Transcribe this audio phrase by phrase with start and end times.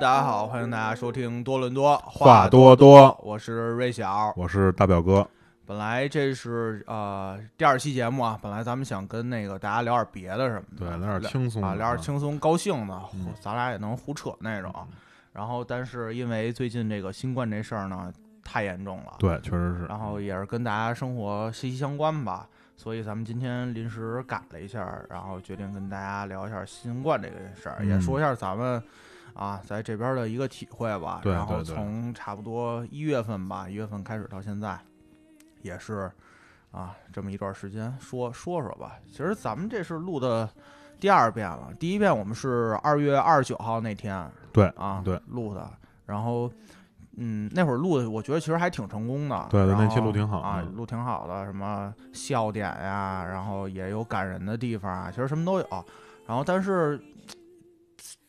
[0.00, 5.28] 大家好，欢迎大家收听多伦多话多多，我是瑞晓，我是大表哥。
[5.66, 13.34] 本来这是呃第二期节目啊，本来咱们想跟那个大家聊点别的什么的，对，聊点轻松啊，聊点轻松高兴的，嗯。
[13.40, 14.72] 咱俩也能胡扯那种。
[15.32, 18.12] 然后，但是因为最近这个新冠这事儿呢
[18.44, 19.86] 太严重了，对，确实是。
[19.86, 27.88] 然后也是跟大家生活息息相关吧，所以咱们今天临时改了一下，然后决定跟大家聊一下新冠这个事儿，嗯。
[27.88, 28.80] 也说一下咱们
[29.38, 31.20] 啊在这边的一个体会吧。
[31.22, 34.78] 对然后对对从差不多一月份吧，一月份开始到现在，
[35.62, 36.10] 也是
[36.72, 38.98] 啊这么一段时间说说说吧。
[39.10, 40.48] 其实咱们这是录的
[41.00, 45.70] 第二遍了，第一遍我们是二月二十九号那天对啊对录的，
[46.04, 46.52] 然后。
[47.20, 49.48] 嗯，那会儿录的，我觉得其实还挺成功的。
[49.50, 55.66] 对对然后那期录挺好啊，嗯录挺好的，什么笑点呀，然后也有感人的地方啊，其实什么都有。
[56.28, 56.96] 然后，但是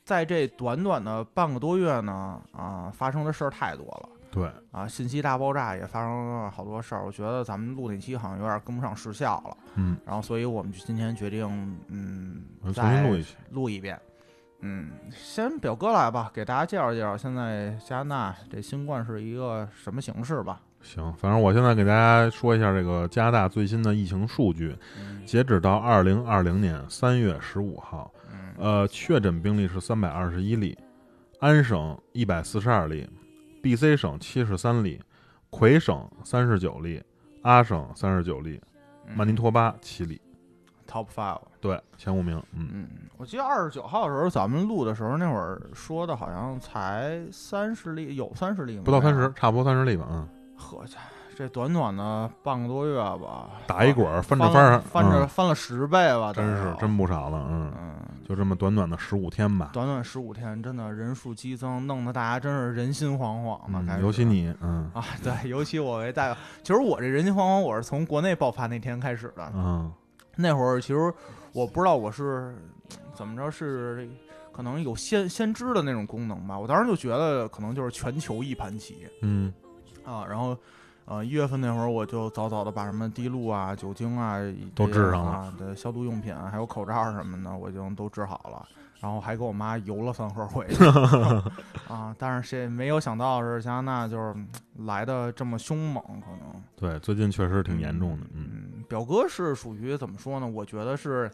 [0.10, 4.10] 在这短短的半个多月呢，啊，发生的事儿太多了。
[4.32, 9.58] 对，啊，信息大爆炸也发生了好多事儿，我觉得咱们录那期好像有点跟不上时效了。
[9.76, 11.46] 嗯，然后，所以我们就今天决定，
[11.90, 12.44] 嗯，
[12.74, 13.36] 重新录一期。
[13.52, 14.00] 录一遍。
[14.62, 20.60] 嗯，先表哥来吧，给大家介绍介绍现在加拿大这新冠是一个什么形式吧。
[20.82, 28.19] 行，反正我现在给大家说一下这个加拿大最新的疫情数据，嗯截止到二零二零年三月十五号，嗯
[28.60, 30.78] 呃，确诊病例是三百二十一例，
[31.40, 33.10] 安省一百四十二例
[33.64, 35.00] ，BC 省七十三例，
[35.50, 37.02] 魁省三十九例，
[37.44, 38.62] 阿省三十九例，
[39.08, 40.20] 嗯曼尼托巴七例
[40.86, 41.40] ，Top Five。
[41.62, 42.42] 对，前五名。
[42.54, 48.84] 嗯，嗯，我记得二十九号的时候，咱们录的时候，那会儿说的好像才三十例，有三十例吗？
[48.84, 50.06] 不到三十，差不多三十例吧。
[50.12, 51.06] 嗯，呵家伙，
[51.40, 57.48] 这短短的半个多月吧，打一滚儿翻着翻翻儿，翻着嗯翻了十倍吧，真是真不少了。
[57.50, 57.96] 嗯，嗯，
[58.28, 59.70] 就这么短短的十五天吧。
[59.72, 63.96] 短短十五天，真的人数激增，弄得大家真是人心惶惶的。
[63.96, 69.50] 嗯，尤其你，嗯啊，对，尤其我为代表，其实我这人心惶惶，我是从国内爆发那天开始的。
[69.56, 69.90] 嗯
[70.36, 71.14] 那会儿其实
[71.54, 72.54] 我不知道我是
[73.14, 74.10] 怎么着，是
[74.52, 76.60] 可能有先先知的那种功能吧。
[76.60, 79.54] 我当时就觉得可能就是全球一盘棋嗯
[80.04, 80.26] 啊。
[80.30, 80.58] 然后
[81.10, 84.40] 呃一月份那会儿，我就早早的把什么滴露啊、酒精啊
[84.76, 88.66] 都治上了啊，对，消毒用品还有口罩什么的，我已经都治好了。
[89.02, 90.84] 然后还给我妈邮了三盒回去
[91.88, 94.46] 啊，但是谁也没有想到是加拿大就是嗯
[94.86, 98.26] 来的这么凶猛，可能对，最近确实挺严重的。
[98.34, 100.46] 嗯，嗯，表哥是属于怎么说呢？
[100.46, 101.32] 我觉得是，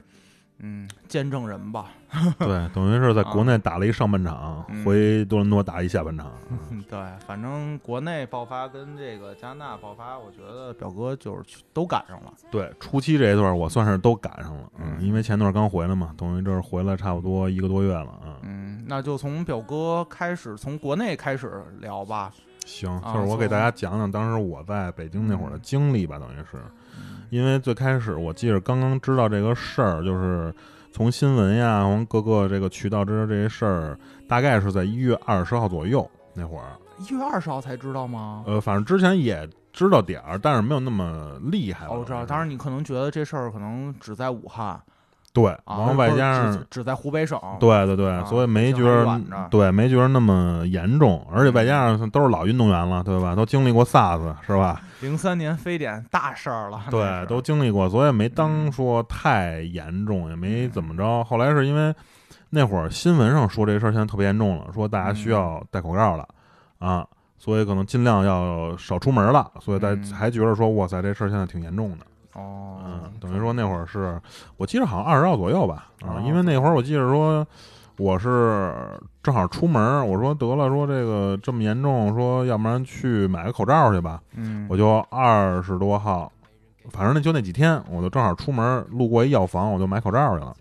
[0.59, 1.91] 嗯，见证人吧。
[2.39, 6.31] 对，等于是在国内打了一上半场，回多伦多打一下半场。
[6.71, 12.33] 嗯，对，反正国内爆发跟这个加拿大爆发，我觉得表哥就是都赶上了。
[12.49, 14.71] 对，初期这一段我算是都赶上了。
[14.77, 18.39] 嗯因为前段刚回来嘛，等于这是回来差不多一个多月了啊。
[18.43, 22.31] 嗯，那就从表哥开始，从国内开始聊吧。
[22.65, 26.57] 行，啊就是我给大家讲讲当时我在北京那会儿的经历吧，等于是。
[27.35, 30.53] 嗯因为最开始我记着刚刚知道这个事儿，就是
[30.91, 36.65] 从新闻呀，从各个这个渠道知道这些事儿，大概是在一月二十号左右那会儿。
[36.97, 38.45] 一月二十号才知道吗？
[38.47, 41.87] 呃，反正之前也知道点儿，但是没有那么厉害。
[41.87, 42.25] 哦，我知道。
[42.25, 44.81] 当然，你可能觉得这事儿可能只在武汉
[45.35, 47.37] 对，啊，然后外加上只只在湖北省。
[47.59, 49.19] 对对对，啊所以没觉得
[49.51, 53.35] 对没觉得那么严重，而且外加上都是老运动员了，对吧？
[53.35, 54.81] 都经历过 SARS 是吧？
[55.01, 56.83] 零三年非典大事儿了。
[56.89, 61.21] 对，都经历过，所以没嗯当说太严重，也没怎么着。
[61.25, 61.93] 后来是因为
[62.51, 66.25] 那会儿新闻上说这事儿现在特别严重了，说大家需要戴口罩了、
[66.79, 67.05] 啊，
[67.37, 72.05] 所以可能尽量要少出门了，所以大家嗯还觉得说哇塞，这事儿现在挺严重的。
[72.35, 74.21] 哦，嗯，等于说那会儿是
[74.57, 77.45] 我记得好像二十号左右吧，啊哦，因为那会儿我记得说
[77.97, 78.73] 我是
[79.23, 86.31] 正好出门，我说得了，说这个这么严重，说要不然去买个口罩去吧，嗯，我就二十多号，
[86.89, 90.53] 反正那就那几天，我就正好出门路过一药房，我就买口罩去了。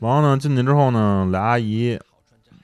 [0.00, 1.98] 完了呢，进去之后呢，俩阿姨，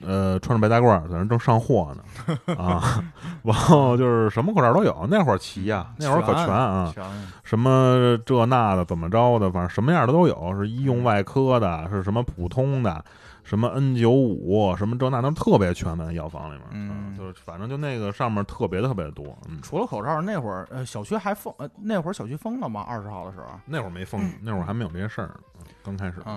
[0.05, 2.03] 呃，穿着白大褂在那正上货呢，
[2.57, 3.03] 啊，
[3.43, 7.03] 然后就是什么口罩都有，那会儿齐呀、那会儿可全啊，全。
[7.43, 13.03] 什么这那的，怎么着的，反正什么样的都有，是医用外科的，是什么普通的，
[13.43, 17.15] 什么 N 九五，什么这那都特别全在药房里面，嗯。
[17.17, 22.83] 就是反正就那个上面特别特别多，嗯，除了口罩，那会儿呃小区还封，呃那会儿小区封了吗？
[22.87, 26.35] 二十号的时候，那会儿没封，那会儿还没有这些事儿，嗯刚开始的时候，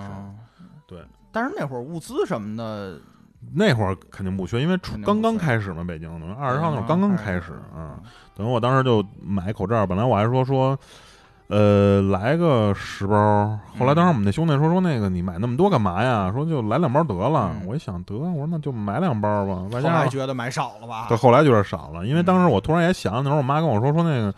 [0.61, 1.03] 嗯，对。
[1.31, 2.99] 但是那会儿物资什么的，
[3.53, 7.97] 那会儿肯定不缺，因为出肯定不刚刚开始嘛，北京的二十号那会儿嗯刚刚开始开始，嗯，
[8.35, 10.77] 等于我当时就买口罩，本来我还说说，
[11.47, 13.57] 呃，来个十包。
[13.77, 16.31] 后来当时我们那兄弟说说那个你买那么多干嘛呀？
[16.33, 17.51] 说就来两包得了。
[17.53, 19.63] 嗯我一想得，我说那就买两包吧。
[19.71, 21.05] 外后来觉得买少了吧？
[21.07, 24.33] 对，后来觉得少了，因为当时我突然也想，那时候我妈跟我说说那个。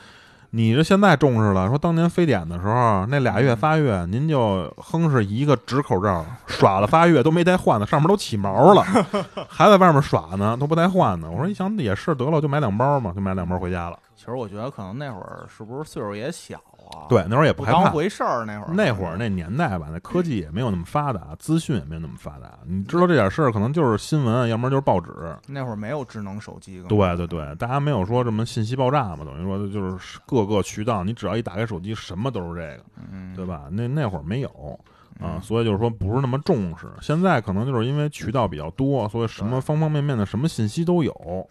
[0.51, 8.83] 你这现在重视了，说当年非典的时候，那俩月仨月，您就哼是一个纸口罩，耍了仨月都没带换的，上面都起毛了，
[9.47, 11.29] 还在外面耍呢，都不带换的。
[11.29, 13.99] 我说你想也是，得了，就买两包嘛，就买两包回家了。
[14.15, 17.91] 其实我觉得可能那会儿是不是岁数也小啊？，对，那会儿也不不当害怕。
[17.91, 18.45] 回事儿。
[18.45, 22.57] 那会儿那会儿那年代吧，那 科技也没有那么发达，资讯也没有那么发达。
[22.65, 25.11] 你知道这点事儿，可能就是新闻，要不然就是报纸。
[25.47, 33.63] 那会儿没有智能手机，对对对，大家没有说什么信息爆炸嘛，等于说就是各个渠道，你只要一打开手机，什么都是这个，嗯，对吧？
[33.71, 34.79] 那那会儿没有
[35.19, 36.87] 啊，嗯所以就是说不是那么重视。
[37.01, 41.47] 现在可能就是因为渠道比较多，所以什么方方面面的什么信息都有。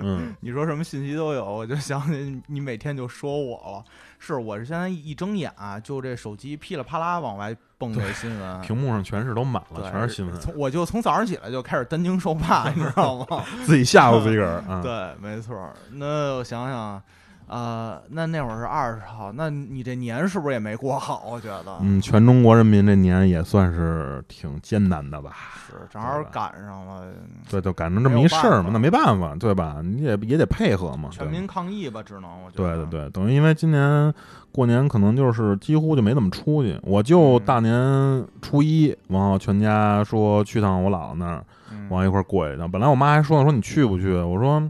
[0.00, 3.84] 嗯， 你说什么信息都有，我就想起你每天就说我了。
[4.18, 13.44] 是，我是现在一睁眼啊，就这手机噼里啪啦往外蹦这新闻，屏幕上全是都满了，全是新闻，从我就从早上起来就开始担惊受怕，你知道吗？
[13.66, 14.80] 自己吓唬自己个儿啊。
[14.80, 15.74] 对，没错儿。
[15.92, 17.02] 那我想想，
[17.46, 21.24] 呃，那那会儿是二十号，那你这年是不是也没过好？
[21.30, 25.32] 我觉得，嗯，全中国人民这年也算是挺艰难的吧？
[25.66, 27.04] 是正好赶上了
[27.50, 29.76] 对，就赶上这么一事儿嘛，那没没办法，对吧？
[29.82, 31.08] 你也也得配合嘛。
[31.12, 32.76] 全民抗疫吧，只能我觉对得。
[32.86, 34.12] 对对对，等于因为今年
[34.50, 42.70] 过年可能就是几乎就没怎么出去，我就嗯大年初一，然后全家说去趟我姥姥那儿，嗯，往一块儿过一趟。
[42.70, 44.14] 本来我妈还说呢，说你去不去？
[44.14, 44.66] 我说。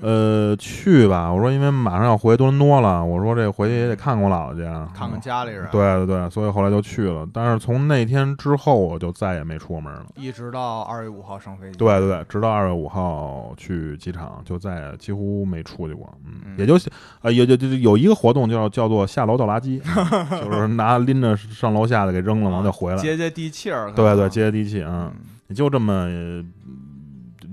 [0.00, 1.32] 呃，去吧。
[1.32, 4.62] 我说，因为马上要回多伦多了，我说这回去也得看看我姥姥去，
[4.94, 7.26] 看看家里人。，对对对，所以后来就去了。
[7.32, 10.06] 但是从那天之后，我就再也没出过门了。
[10.16, 11.78] 一直到二月五号上飞机。
[11.78, 16.12] 对对对，直到二月五号去机场，就再也几乎没出去过。
[16.24, 16.76] 嗯，嗯也就
[17.22, 19.80] 呃，也就就有一个活动叫叫做下楼倒垃圾，
[20.44, 22.98] 就是拿拎着上楼下的给扔了，完就回来。
[22.98, 23.90] 接接地气儿。
[23.92, 26.44] 对对，接接地气啊，嗯也就这么呃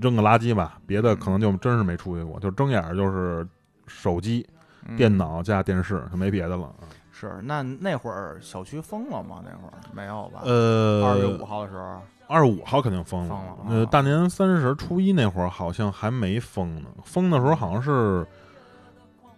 [0.04, 3.46] 扔个垃圾吧，别的可能就真是没出去过，就睁眼儿就是
[3.86, 4.46] 手机、
[4.86, 6.70] 嗯电脑加电视，就没别的了。
[7.10, 9.42] 是那那会儿小区封了吗？
[9.42, 10.42] 那会儿没有吧？
[10.44, 18.26] 呃，二月五号的时候，二十五号肯定封了，封了呃，啊大年三十、初一那会儿好像还没封呢，封的时候好像是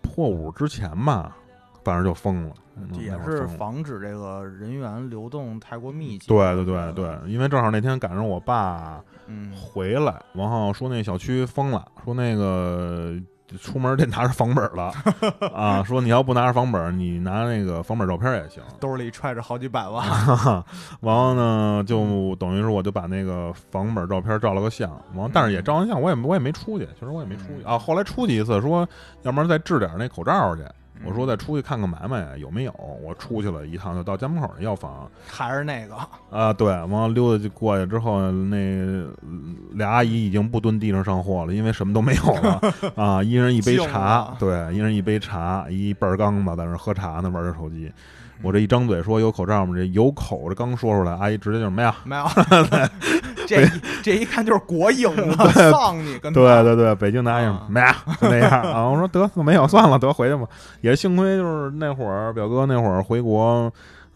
[0.03, 1.37] 破五之前吧，
[1.85, 6.27] 反正就封了，嗯也那会儿封了是防止这个人员流动太过密集。
[6.27, 13.15] 对对对对，因为正好那天赶上我爸嗯，回来，然后说那小区封了，说那个
[13.61, 14.93] 出门得拿着房本了
[15.55, 18.63] 啊，说你要不拿着房本，你拿那个房本照片也行。
[18.81, 20.05] 兜里揣着好几百万。
[21.01, 27.79] 完后呢，就等于是我就把那个房本照片照了个相，完了但是也照完相，我也我也没出去，其实我也没出去嗯啊。
[27.79, 28.89] 后来出去一次，说
[29.23, 30.63] 要不然再制点那口罩去。
[31.01, 32.73] 嗯我说再出去看看买卖有没有，
[33.03, 35.95] 我出去了一趟，就到家门口那药房还是那个，
[36.31, 39.07] 啊，对，完了溜达就过去之后，那
[39.73, 42.61] 俩阿姨已经不蹲地上上货了，因为什么都没有了
[42.97, 47.93] 啊，一人一杯茶，对，一人一杯茶，一倍儿缸子在那喝茶呢，玩着手机。
[48.43, 49.75] 我这一张嘴说有口罩吗？
[49.75, 51.95] 这有口这刚说出来，阿姨直接就什么呀？
[52.05, 52.25] 没有，
[53.47, 53.69] 这一
[54.03, 58.89] 这一看就是国营的，丧你跟对对对，北京的阿姨啊没啊，就那样啊。
[58.89, 60.43] 我说得没有，算了，得回去吧。
[60.81, 63.73] 也是幸亏就是那会儿表哥那会儿回国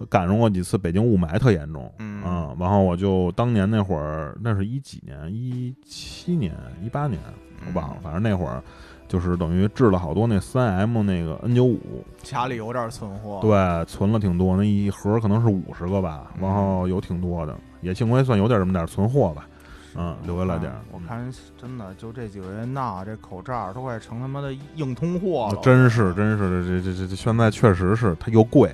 [0.09, 7.21] 赶上过几次北京雾霾特严重，嗯啊，然后我就当年那会儿那是一几年，一七年、一八年，
[7.67, 8.63] 我忘了，嗯反正那会儿
[9.11, 13.41] 就是等于治了好多那三 M 那个 N 九五，家里有点存货。
[13.43, 19.49] 对，存了挺多，那一盒可能是五十个吧，嗯然后有挺多的，也幸亏算有点这么点存货吧，
[19.97, 20.73] 嗯，留下来点。
[20.93, 21.29] 我看
[21.61, 25.61] 真的就这几个月闹，这口罩都快成他妈的硬通货了。
[25.61, 28.73] 真是真是这这这这现在确实是它又贵，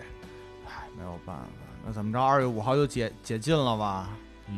[0.66, 1.42] 唉，没有办法。
[1.86, 2.22] 那怎么着？
[2.22, 4.10] 二月五号就解解禁了吧？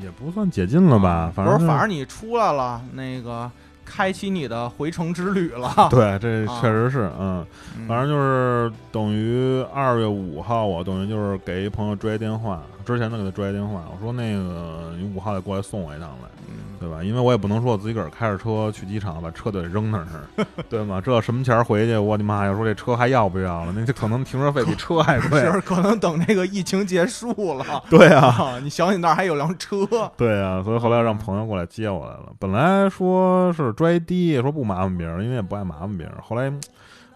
[0.02, 3.48] 也不算解禁了吧，啊反正不是，反正你出来了，那个
[3.88, 5.72] 开启你的回程之旅了。
[5.90, 7.44] 对，这啊确实是嗯。
[7.76, 12.62] 嗯，反正就是等于二月五号，我等于就是给一朋友追电话，
[12.94, 17.02] 之前呢给他拽一电话，我说那个你五号得过来送我一趟来，嗯对吧？
[17.02, 20.06] 因为我也不能说我自己个儿开着车去机场把车得扔那儿，
[20.70, 21.00] 对吗？
[21.04, 22.54] 这什么钱回去，我的妈呀！
[22.54, 23.72] 说这车还要不要了？
[23.76, 25.40] 那这可能停车费比车还贵。
[25.52, 29.76] 是可能等这个疫情结束了， 对啊，啊，你想起那儿还有辆车，
[30.16, 32.32] 对啊，所以后来让朋友过来接我来了。
[32.38, 36.14] 本来说是拽低，说不麻烦别人，因为也不爱麻烦别人。
[36.22, 36.50] 后来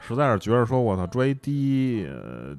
[0.00, 2.56] 实在是觉得说，我操，拽低，呃，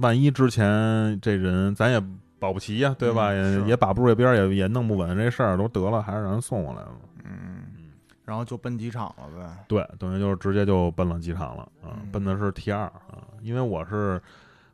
[0.00, 2.02] 万一之前这人咱也
[2.40, 3.28] 保不齐呀、对吧？
[3.30, 6.92] 嗯也也把不住这边儿，也也弄不稳这事儿，都得了，还是让人送过来了。
[7.24, 7.62] 嗯，
[8.24, 9.64] 然后就奔机场了呗。
[9.68, 14.20] 对，等于就是直接就奔了机场了啊，嗯奔的是 T 二啊，因为我是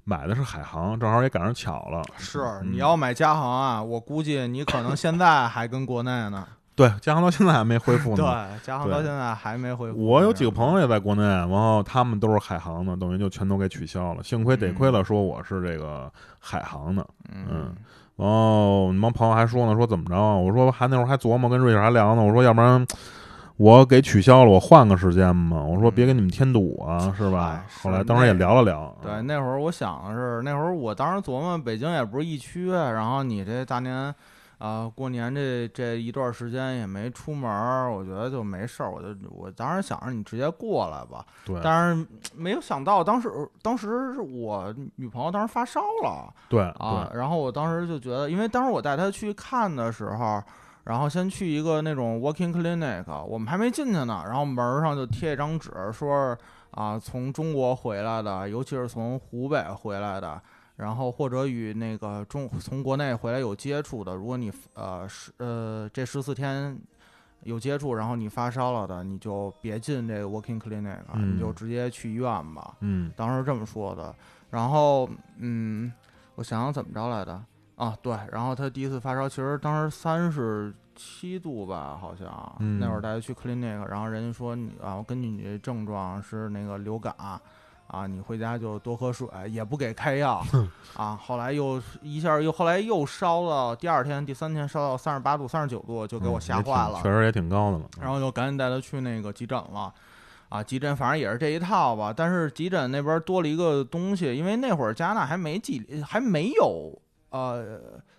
[0.05, 2.03] 买的是海航，正好也赶上巧了。
[2.17, 6.47] 是嗯你要买加航啊，我估计你可能现在还跟国内呢。
[6.77, 9.99] 对，加航到现在还没恢复呢对呢。，加航到现在还没恢复。
[9.99, 14.23] 我有几个朋友也在国内，然后他们都是海航的，等于就全都给取消了。
[14.23, 17.07] 幸亏得亏了，说我是这个海航的。
[17.33, 17.75] 嗯，
[18.17, 20.37] 然后你帮朋友还说呢，说怎么着啊？
[20.37, 22.87] 我说还那会儿还琢磨跟瑞雪还聊呢，我说要不然
[23.57, 25.63] 我给取消了，我换个时间嘛。
[25.63, 34.15] 我说别给你们添堵啊，是吧后来当时也聊了聊，对，那会儿我想的是，那会儿我当时琢磨，北京也不是疫区，然后你这大年。
[34.59, 50.43] 啊、过年这这一段时间也没出门儿，我觉得就没事儿，我就我当时想着你直接过来吧，对但是没有想到，当时当时是我女朋友当时发烧了，对啊，然后我当时就觉得，因为当时我带她去看的时候，
[50.85, 56.35] 然后先去一个那种 walking clinic，我们还没进去呢，然后门儿上就贴一张纸，说
[56.71, 60.41] 啊，从中国回来的，尤其是从湖北回来的。
[60.77, 66.79] 然后或者与那个中从国内回来有接触的，如果你呃十呃这十四天
[67.43, 72.77] 有接触，然后你发烧了的，你就别进这个 working clinic，、嗯你就直接去医院吧。
[72.81, 74.15] 嗯当时这么说的。
[74.51, 75.93] 然后，嗯，
[76.37, 77.43] 我想想怎么着来的
[77.75, 77.97] 啊？
[78.01, 87.15] 对，然后他第一次发烧，其实当时三十七度吧，好像、嗯那会儿带他去 clinic，然后人家说你啊，根据你这症状是那个流感。
[87.89, 90.45] 啊，你回家就多喝水，也不给开药
[90.97, 91.17] 啊。
[91.23, 96.99] 后来又一下又后来又烧到第二天、第三天烧到三十八度、三十九度，就给我吓坏了。
[97.03, 97.85] 确实也挺高的嘛。
[98.01, 99.95] 然后就赶紧带他去那个急诊了，
[100.49, 102.13] 啊，急诊反正也是这一套吧。
[102.15, 106.93] 但是急诊那边多了一个东西，因为那会儿加拿大还没几还没有
[107.31, 107.79] 呃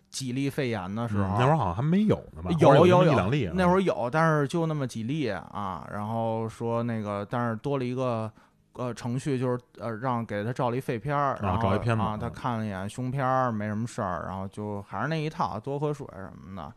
[0.09, 2.51] 几例肺炎的时候，嗯那会儿好像还没有呢吧？
[2.57, 5.85] 有有有一两例啊，那会儿有，但是就那么几例啊。
[5.91, 8.31] 然后说那个，但是多了一个。
[8.77, 16.71] 呃，程序就是呃，让给他照了一肺片儿，然后照一片嘛啊，他嗯看了一眼胸片儿，没什么事儿，然后就还是那一套，多喝水什么的。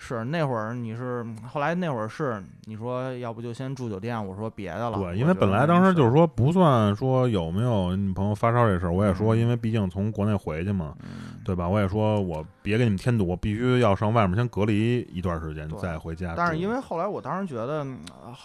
[0.00, 4.96] 是那会儿你是后来那会儿是你说要不就先住酒店，我说别的了。
[4.96, 11.68] 对，因为本来当时就是说不算说有没有女朋友发烧这事儿，我也说，嗯因为毕竟从国内回去嘛，嗯，对吧？
[11.68, 16.32] 我也说我别给你们添堵，我必须要上外面先隔离一段时间再回家。
[16.36, 17.98] 但是因为后来我当时觉得，嗯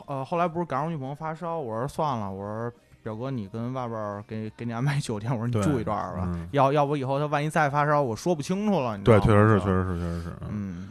[0.08, 8.98] 呃，后来不是赶上我女朋友发烧，我说算了，我说表哥你跟外边儿给给你安排酒店，我说你住一段儿吧，嗯要要不以后他万一再发烧，我说不清楚了。
[8.98, 10.90] 你知对，道吗确实是，确实是，确实是，嗯嗯。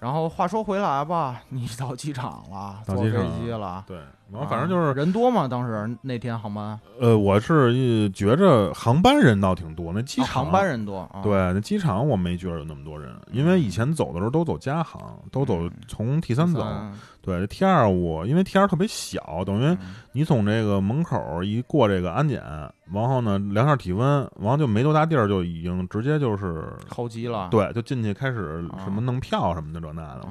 [0.00, 3.98] 然后话说回来吧，你到机场了，坐飞到机场机了，对。
[4.30, 5.48] 然后反正就是啊，人多嘛？
[5.48, 16.60] 当时那天航班，呃，我是呃觉着航班人倒挺多，那机啊场航班人多，啊、对，那机场我没觉着有那么多人，因为以前走的时候都走加航，都走嗯从 T 三走。
[16.60, 19.78] 三对，T 二我因为 T 二特别小，等于嗯
[20.12, 22.42] 你从这个门口一过这个安检，
[22.90, 30.22] 然后呢量下体温，然后就没多大地儿，就已经直接就是候机了，对，就进去开始什么啊弄票什么的这那的，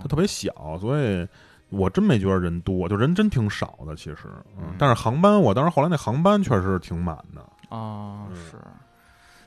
[0.00, 1.26] 它特别小，所以
[1.70, 4.22] 我真没觉得人多，就人真挺少的其实。
[4.56, 4.64] 嗯。
[4.68, 7.40] 嗯，但是航班，我当时后来那航班确实挺满的。
[7.68, 8.34] 啊，嗯。
[8.34, 8.56] 是，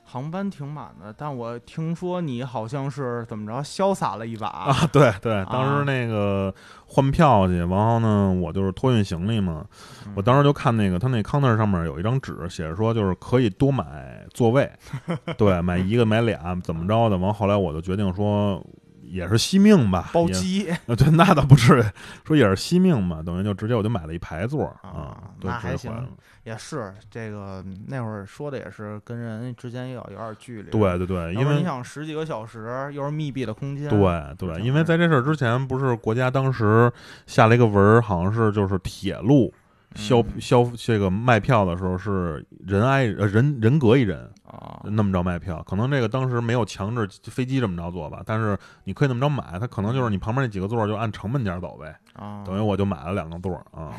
[0.04, 4.48] 航班挺满的，但我听说你好像是怎么着潇洒了一把。
[4.70, 6.54] 啊，对对，当啊时那个
[6.86, 9.66] 换票去，然后呢，我就是托运行李嘛，
[10.06, 10.14] 嗯。
[10.16, 14.70] 我当时就看那个他那 counter 上面有一张纸，写着说就是可以多买座位，
[15.38, 18.62] 对，买一个买俩怎么着的，完后来我就决定说
[19.12, 20.70] 也是惜命吧，包机。
[20.70, 21.84] 啊， 对，那倒不至于，
[22.26, 25.92] 说也是惜命嘛，等于就直接我就买了一排座啊对那还行
[26.44, 36.92] 也是这个那会儿说的也是跟人之间要有点距离，对对对，因为你想十几个小时又是密闭的空间，对对，因为在这事儿之前，不是国家当时
[37.28, 39.54] 下了一个文儿，好像是就是铁路
[39.94, 40.42] 销嗯。
[40.42, 53.94] 销这个卖票的时候是人挨呃人人隔一人啊，那么着卖票，可能这个当时没有强制飞机这么着做吧，但是你可以那么着买，它可能就是你旁边那几个座儿就按成本价走呗，啊，等于我就买了两个座儿啊。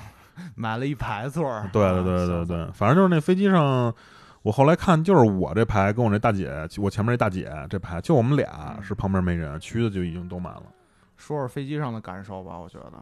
[0.54, 3.94] 买了一排座儿，对对啊对对对，反正就是那飞机上，
[4.42, 8.82] 我后来看就是我这排跟我这大姐，我前面这大姐这排就我们俩嗯。
[8.82, 10.62] 是旁边没人，其余的就已经都满了。
[11.18, 12.92] 说说飞机上的感受吧，我觉得，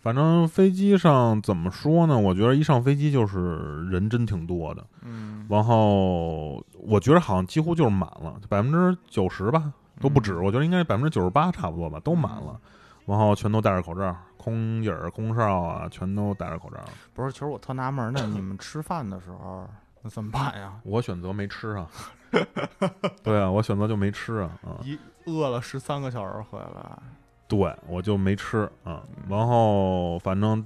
[0.00, 2.18] 反正飞机上怎么说呢？
[2.18, 12.58] 我觉得一上飞机就是人真挺多的，嗯，然后我觉得好像几乎就是满了，百分之九十吧都不止，嗯我觉得应该百分之九十八差不多吧，都满了。
[13.06, 16.78] 然后全都戴着口罩，空姐儿、空少啊，全都戴着口罩。
[17.12, 19.68] 不是，其实我特纳闷儿，那你们吃饭的时候
[20.02, 20.74] 那怎么办呀？
[20.84, 21.88] 我选择没吃啊，
[23.24, 26.98] 对啊，我选择就没吃啊，啊，一饿了十三个小时回来，
[27.50, 29.02] 对我就没吃啊。
[29.28, 30.64] 然后反正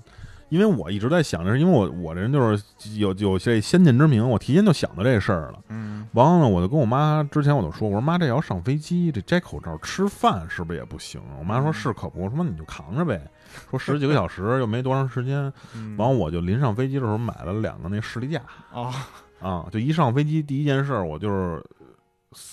[0.50, 2.62] 因为我一直在想着是，因为我我这人就是
[2.98, 5.58] 有有些先见之明，我提前就想到这事儿了。
[5.70, 11.20] 嗯，完了呢，我就跟我妈之前我就说，我说妈，这要上飞机，这摘口罩吃饭是不是也不行？
[11.40, 13.20] 我妈说是可不，我说你就扛着呗。
[13.70, 18.40] 说十几个小时又没多长时间，嗯完了我就临上飞机的时候买了两个那士力架
[18.72, 18.92] 啊，
[19.40, 21.64] 啊，就一上飞机第一件事儿我就是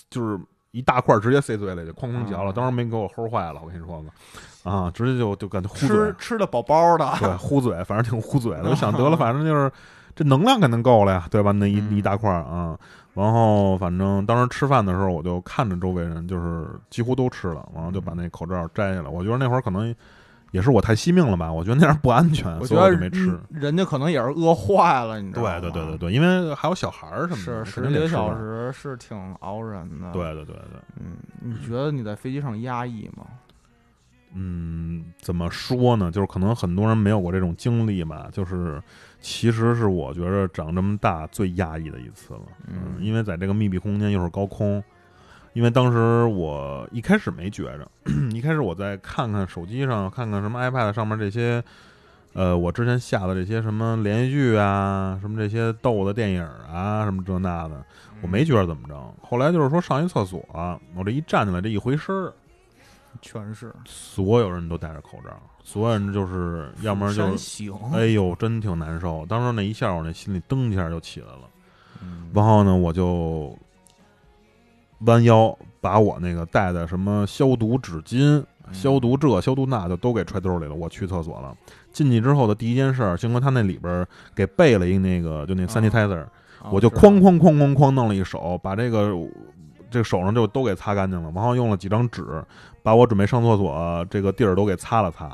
[0.09, 0.39] 就是
[0.71, 4.09] 一大块儿直接塞嘴里就哐哐嚼了，啊当时没给我齁坏了，我跟你说吧，
[4.63, 8.69] 啊，直接就就感觉呼嘴吃，吃的饱饱的，对，呼嘴，反正挺呼嘴的。
[8.71, 9.71] 我想得了，反正就是
[10.15, 11.51] 这能量肯定够了呀，对吧？
[11.51, 12.77] 那一嗯一大块儿啊，
[13.13, 19.09] 然后反正当时吃饭的时候，我就看着周围人，就是几乎都吃了，然后就把那口罩摘下来。
[19.09, 19.93] 我觉得那会儿可能
[20.51, 23.31] 也是我太惜命了吧，我觉得那样不安全，所以我觉得我就没吃。
[23.31, 25.59] 嗯人家可能也是饿坏了，你知道吗？
[25.59, 28.07] 对对对对对，因为还有小孩儿什么是的，十几个。
[28.07, 33.25] 小时是挺熬人的。，对对对对，嗯，你觉得你在飞机上压抑吗？
[34.33, 36.09] 嗯，怎么说呢？
[36.09, 38.81] 就是可能很多人没有过这种经历吧，就是
[39.19, 42.41] 其实是我觉着长这么大最压抑的一次了。
[42.67, 44.81] 嗯因为在这个密闭空间又是高空，
[45.53, 47.87] 因为当时我一开始没觉着，
[48.31, 51.63] 一开始我在看看手机上，看看什么 iPad 上面这些，
[52.33, 57.83] 呃，我之前下的这些什么连续剧啊，什么这些逗的电影啊，什么这那的，
[58.21, 59.13] 我没觉着怎么着。
[59.21, 60.41] 后来就是说上一厕所、
[60.95, 62.33] 我这一站起来，这一回身儿，
[63.21, 65.31] 全是，所有人都戴着口罩，
[65.63, 69.25] 所有人就是要么就是，哎呦，真挺难受。
[69.25, 71.41] 当时那一下，我那心里噔一下就起来了。
[72.01, 73.55] 嗯然后呢，我就
[75.05, 80.73] 弯腰把我那个带的什么消毒纸巾、嗯消毒这、消毒那就都给揣兜里了。
[80.73, 81.53] 我去厕所了，
[81.91, 86.21] 进去之后的第一件事儿，经过他那里边儿给备了一那个就那 sanitizer，、
[86.61, 89.11] 啊我就哐哐哐哐哐弄了一手，把这个
[89.89, 92.23] 这个手上就都给擦干净了，然后用了几张纸，
[92.81, 95.25] 把我准备上厕所这个地儿都给擦了擦。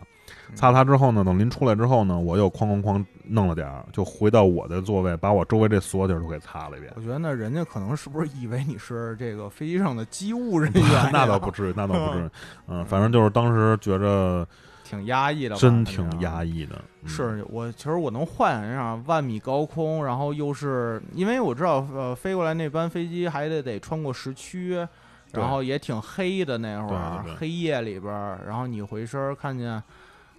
[0.49, 6.91] 嗯擦了擦之后呢，等临出来之后呢，我又哐哐哐弄了点儿，就回到我的座位，把我周围这所有地儿都给擦了一遍。
[6.95, 10.83] 我觉得那人家可能是不是以为你是这个飞机上的机务人员？
[11.13, 12.29] 那倒不，至于，那倒不至于。
[12.67, 14.47] 嗯，反正就是当时觉着
[14.83, 16.75] 挺压抑的，真挺压抑的。
[16.75, 24.85] 嗯是我，其实我能幻想一下，万米高空，然后又是因为我知道，呃，飞过来那班飞机还得得穿过时区，
[25.31, 29.81] 然后也挺黑的那会儿，黑夜里边儿，然后你回身看见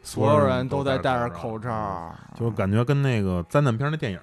[0.02, 4.20] 所有人都在戴着口罩，就感觉跟那个灾难片儿那电影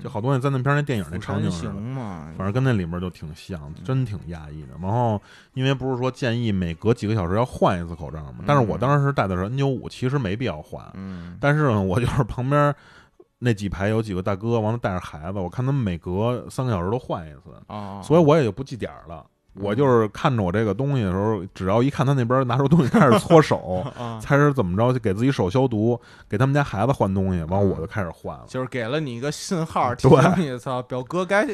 [0.00, 1.50] 就好多那灾难片儿那电影那场景
[2.36, 4.68] 反正跟那里面就挺像，真挺压抑的。
[4.80, 5.20] 然后，
[5.54, 10.84] 因为不是说建议每隔几个小时要换一次口罩嘛，但是我当时戴的是 N 9 5其实没必要换。
[10.94, 12.74] 嗯，但是呢，我就是旁边
[13.38, 19.24] 那几排有几个大哥，完了带着孩子，我看他们每隔三个小时都换一次，啊，所以我也就不记点儿了。
[19.54, 28.44] 我就是看着我这个东西的时候，只要一看他那边拿出东西开始搓手， 啊，开始怎么着就给自己手消毒，给他们家孩子换东西，完我就开始换了。
[28.46, 31.46] 就是给了你一个信号，提对醒你，操，表哥该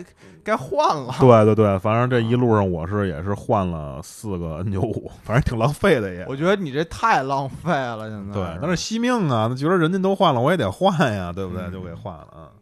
[0.45, 6.25] 该换了，对对对，反正这一路上我是也是换了四个 N 九五反正挺浪费的也。
[6.29, 11.63] 我觉得你这太浪费了，现在对，但是惜命啊，那觉得人家都换了，我也得换呀，对不对？
[11.65, 12.53] 嗯就给换了啊。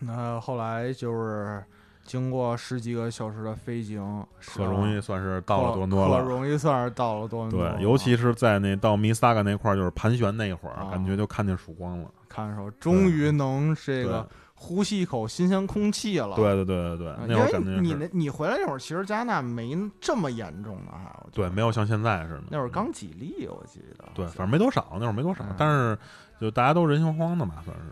[0.00, 1.62] 那后来就是
[2.04, 6.22] 经过十几个小时的飞行，可容易算是到了多伦多了。
[6.22, 7.68] 可容易算是到了多伦多。
[7.68, 12.10] 对，尤其是在那到弥撒嘎那块儿，就是盘旋那一会儿，啊感觉就看见曙光了。
[12.28, 16.34] 看的时候，终于能这个呼吸一口新鲜空气了。
[16.34, 21.20] 对对对对对，嗯，那会儿感觉你那你回来那会儿，其实加拿大没这么严重的哈。
[21.24, 22.44] 我觉对，没有像现在似的。
[22.50, 24.04] 那会儿刚几例，我记得。
[24.14, 25.98] 对，反正没多少，那会儿没多少嗯，但是
[26.40, 27.84] 就大家都人心惶惶的嘛，算是。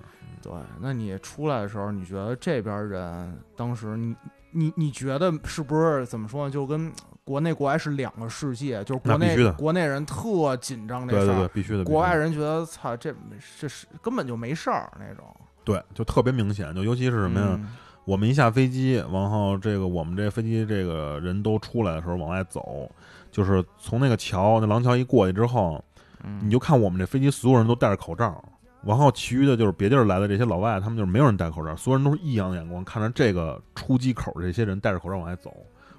[0.43, 4.15] 对，那你出来的时候，你觉得这边人当时你
[4.53, 6.51] 你你觉得是不是怎么说呢？
[6.51, 6.93] 就跟
[7.25, 11.85] 国内国外是两个世界，就是国内国内人特紧张这事儿，对对对，必须的。
[11.85, 13.15] 国外人觉得操这
[13.59, 15.25] 这是根本就没事儿那种。
[15.65, 17.47] 对，就特别明显，就尤其是什么呀？
[17.53, 17.69] 嗯
[18.07, 22.91] 我们一下飞机，然后这个我们这飞机这个人都出来的时候往外走，
[23.31, 25.85] 就是从那个桥，那廊桥一过去之后，
[26.25, 28.43] 嗯，你就看我们这飞机所有人都戴着口罩，
[28.85, 35.55] 然后其余的就是别地儿来的这些老外，他们就是没有人戴口罩，所有人都是异样的眼光看着这个出机口这些人戴着口罩往外走，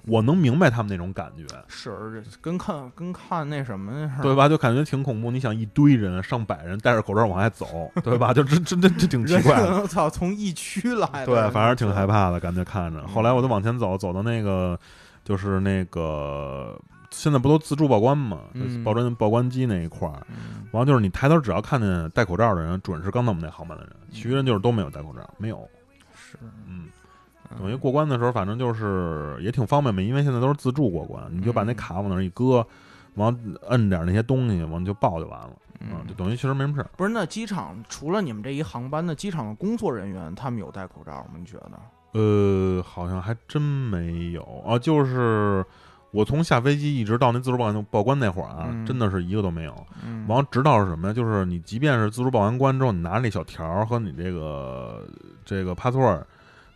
[0.08, 4.24] 我能明白他们那种感觉，是跟看跟看那什么似的。
[4.24, 4.50] 对吧？
[4.50, 5.30] 就感觉挺恐怖。
[5.30, 8.34] 你想一堆人，上百人戴着口罩往外走， 对吧？
[8.34, 9.68] 就真真真这挺奇怪的。
[9.68, 12.32] 可能操从疫区来的，对，反正挺害怕。
[12.32, 13.00] 的感觉看着。
[13.02, 14.80] 嗯后来我就往前走，走到那个
[15.24, 16.76] 就是那个
[17.12, 20.26] 现在不都自助报关吗，嗯报关报关机那一块儿。
[20.30, 25.68] 嗯完了就是你抬头只要看见戴口罩的人，准是刚到我们那航班的人，其余人就是都没有戴口罩，没有。
[26.16, 26.86] 是，嗯，
[27.50, 32.66] 嗯等于过关的时候，反正就是也挺方便嘛，因为现在都是自助过关，你就把那嗯卡往那儿一搁，
[33.16, 35.52] 完了摁点那些东西，完了就报就完了。
[35.82, 36.90] 嗯就等于其实没什么事儿。
[36.96, 41.32] 不是，那机场除了你们这一航班的机场的工作人员，他们有戴口罩吗？
[41.38, 41.72] 你觉得？
[42.14, 45.66] 呃，好像还真没有啊，就是
[46.12, 49.74] 我从下飞机一直到那自助报报关那会儿啊，嗯真的是一个都没有。
[50.06, 51.14] 嗯，完，直到是什么呀？
[51.14, 55.08] 就是你即便是自助报完关之后，你拿着那小条儿和你这个
[55.46, 56.24] 这个 password，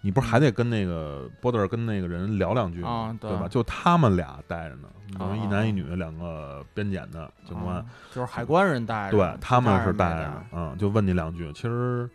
[0.01, 2.89] 你不是还得跟那个 border 跟那个人聊两句吗？
[2.89, 3.47] 啊对吧？
[3.49, 4.87] 就他们俩带着呢，
[5.19, 12.09] 等于一啊男一女两个边检的警官，啊就是海关人带着，对他们是带带着，嗯，就问你两句，其实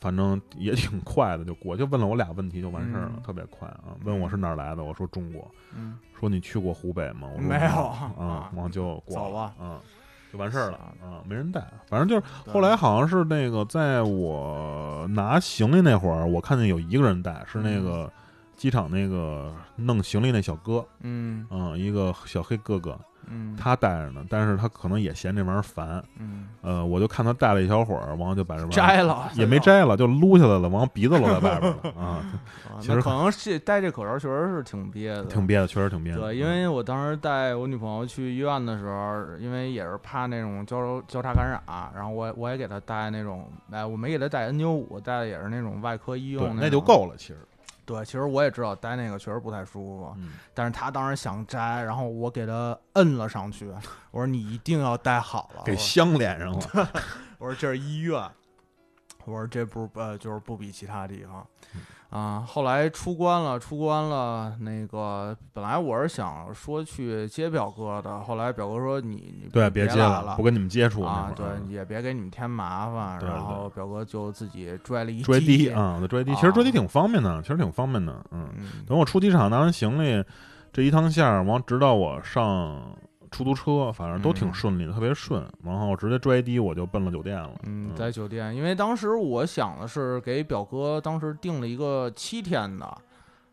[0.00, 3.94] 反正也挺快的，就过，就问了我俩问题就完事儿了，嗯特别快啊。
[4.04, 7.28] 问我是哪儿来的，我说中国，嗯，说你去过湖北吗？
[7.34, 9.78] 我说没有啊然后就过了走吧嗯，
[10.32, 18.10] 就完事儿了啊啊，没人带，反正就是后来好像是那个，在我拿行李那会儿，我看见有一个人带，是那个
[18.56, 32.20] 机场那个弄行李那小哥，嗯嗯，一个小黑哥哥，嗯，他带着呢，但是他可能也嫌这玩意儿烦，嗯呃，我就看他带了一小会儿，然后就把这玩意儿摘了也没摘了，就撸下来了，往鼻子露在外边了 啊，
[32.68, 36.18] 啊，其实那可能是戴这口罩确实是挺憋的，挺憋的，确实挺憋的。
[36.20, 41.62] 对，因为我当时带我女朋友去医院的时候，因为也是怕那种交交叉感染，
[41.94, 46.80] 然后我我也给她戴那种，哎，我没给她戴 N 9 5戴的也是那种外科医对用，那就。
[46.80, 47.46] 够了，其实。
[47.90, 53.68] 对，其实我也知道戴那个确实不太舒服，嗯，但是他当时想摘，然后我给他摁了上去，
[54.12, 56.90] 我说你一定要戴好了，给我镶脸上了。
[57.38, 58.22] 我说这是医院，
[59.24, 78.12] 我说这不呃就是不比其他地方，嗯啊，后来出关了，出关了，那个本来我是想说去接表哥的，后来表哥说你你对，别接来了，不跟你们接触啊，对，也别给你们添麻烦，对然后表哥就自己拽了一追滴的，啊，对追的，啊其实拽的挺方便的，其实挺方便的。
[78.32, 80.24] 嗯，嗯等我出机场拿完行李，
[80.72, 82.96] 这一趟线儿，完直到我上
[83.30, 85.46] 出租车，反正都挺嗯顺利的，特别顺。
[85.64, 87.52] 然后直接拽的我就奔了酒店了。
[87.64, 92.86] 嗯，在酒店，因为当时我想的是给表哥当时订了一个七天的，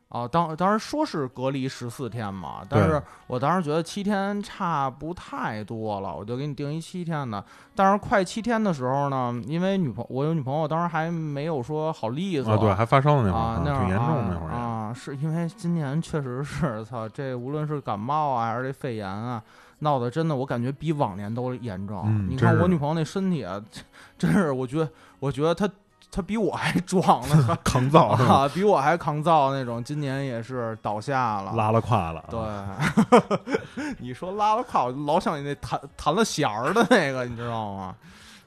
[0.10, 7.44] 啊，当当时说是隔离十四天嘛，但是我当时觉得七天差不太多了，我就给你定一七天的。
[7.76, 14.52] 但是快七天的时候呢，因为女朋我有女朋友，当时还没有说好利索啊，对，还发烧的那会儿，啊，那会儿挺严重的那会儿。
[14.52, 19.44] 啊啊，是因为今年确实是操，这无论是感冒啊，还是这肺炎啊，
[19.80, 22.04] 闹得真的我感觉比往年都严重。
[22.06, 23.62] 嗯你看我女朋友那身体啊，
[24.18, 25.70] 真是我觉得，我觉得她
[26.10, 28.08] 她比我还壮呢 抗造？
[28.18, 29.84] 啊，比我还抗造那种。
[29.84, 32.20] 今年也是倒下了，拉了胯了。
[32.22, 32.80] 啊，
[33.20, 37.96] 对， 你说拉了胯，我就老想你那弹弹了弦儿的那个，你知道吗？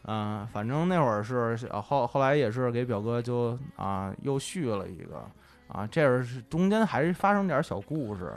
[0.06, 5.22] 嗯，反正那会儿是呃后后来也是给表哥就啊又续了一个
[5.68, 8.32] 啊，这是中间还是发生点小故事。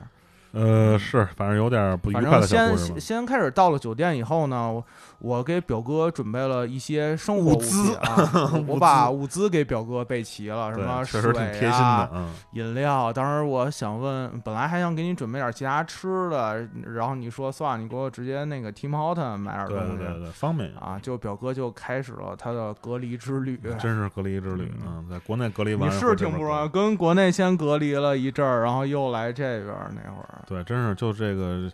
[0.54, 3.02] 呃，是，反正有点不愉反快的小故事吧先。
[3.02, 4.86] 先开始到了酒店以后呢，我
[5.24, 23.58] 我给表哥准备了一些生活物物资啊， 我我把物资给表哥备齐了，什么水实挺贴心啊饮料，当时我想问，本来还想给你准备点其他吃的，然后你说算了，你给我直接那个 Tim Horton 买点东西对对对，方便啊，就表哥就开始了他的隔离之旅。
[23.80, 26.70] 真是隔离之旅嗯嗯，在国内隔离完，你是挺不容易，易。
[26.70, 30.44] 跟国内先隔离了一阵儿，然后又来这边儿那会儿。
[30.46, 31.72] 对，真是就这个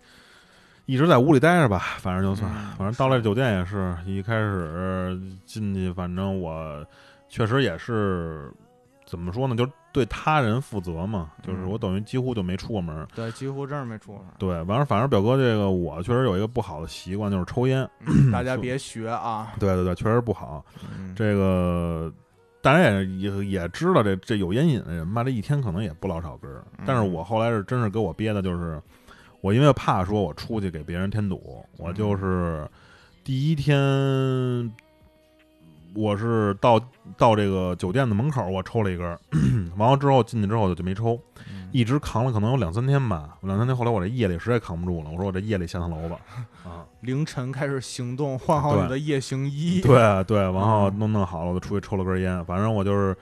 [0.90, 6.84] 一直在屋里待着吧，反正就算，嗯反正到了酒店也是一开始进去，反正我
[7.28, 8.52] 确实也是
[9.06, 13.08] 怎么说呢，就对他人负责嘛，就是嗯我等于几乎就没出过门儿。
[13.16, 14.22] 对，几乎真是没出门。
[14.40, 17.88] 对，完了，反正表哥这个我确实有一个不好的习惯，就是抽烟。
[18.08, 19.54] 嗯 大家别学啊。
[19.60, 20.66] 对对对，确实不好。
[20.98, 22.12] 嗯这个
[22.62, 26.64] 大家也也也知道这，这有烟瘾的人吧，这一天可能也不老少根儿。
[26.86, 28.82] 但是嗯我后来是真是给我憋的，就是
[29.42, 32.68] 我因为怕说我出去给别人添堵，我就是
[33.24, 34.72] 第一天。
[35.96, 36.80] 我是到
[37.18, 39.20] 到这个酒店的门口，我抽了一根儿，
[39.76, 43.36] 完了之后进去之后就没抽，嗯一直扛了可能有两三天吧。
[43.42, 46.20] 两三天后来我这夜里实在扛不住了，我说我这夜里下趟楼吧。
[46.64, 49.82] 啊，凌晨开始行动，换好你的夜行衣。
[49.82, 53.18] 对对，然后嗯弄弄好了，我就出去抽了根烟，反正我就是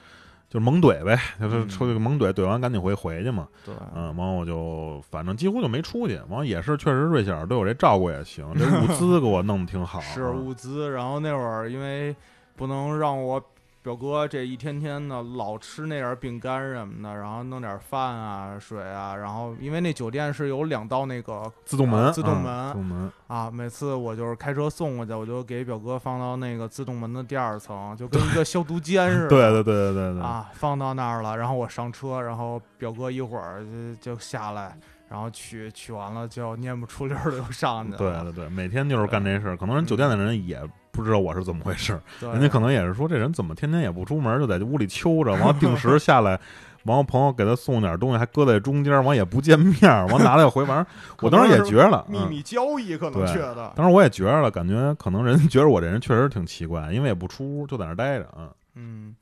[0.50, 3.48] 就是猛怼呗，就是出去猛怼，怼完赶紧回回去嘛。
[3.66, 10.00] 对，嗯，完我就反正几乎就没出去，完也是确实瑞希尔对我这照顾也行，这物资给我弄得挺好。
[10.00, 10.90] 是啊物资。
[10.90, 12.16] 然后那会儿因为
[12.56, 13.44] 不能让我
[13.88, 29.30] 表哥这一天天的老吃那点儿饼干什么的，然后弄点饭啊、水啊，然后因为那酒店是有两道那个自动门，啊自动嗯门自动门，啊，每次我就是开车送过去，我就给表哥放到那个自动门的第二层，就跟一个消毒间似的。
[29.30, 33.63] 对对对对对对，啊，放到那儿了，然后我上车，然后表哥一会儿
[34.02, 37.97] 就就下来，然后取取完了就念不出溜儿的又上去了。
[37.97, 39.56] 对对对，每天就是干这事儿。
[39.56, 40.60] 可能人酒店的人也
[40.98, 46.40] 不知道我是怎么回事，对，人家可能也是说这人怎么天天也不出门，就在屋里秋着，完了定时下来。
[46.86, 50.86] 完，我朋友给他送点东西，还搁在中间，完也不见面，完拿来回，反正
[51.22, 53.28] 我当时也觉着了，秘密交易可能对。
[53.28, 59.16] 觉得，当时我也觉着了，感觉可能人觉得我这人确实挺奇怪，因为也不出屋，就在那待着，嗯，嗯，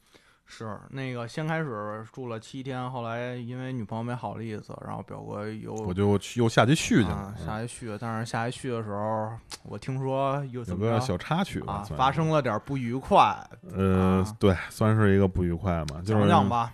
[0.47, 9.31] 是那个先开始住了七天，后来因为女朋友没好意思，然后表哥又我就去又下去续去了下去续，但是下去续的时候，
[9.63, 13.35] 我听说有有个小插曲，啊，发生了点不愉快，
[13.73, 16.71] 呃啊，对，算是一个不愉快嘛，就是讲讲吧。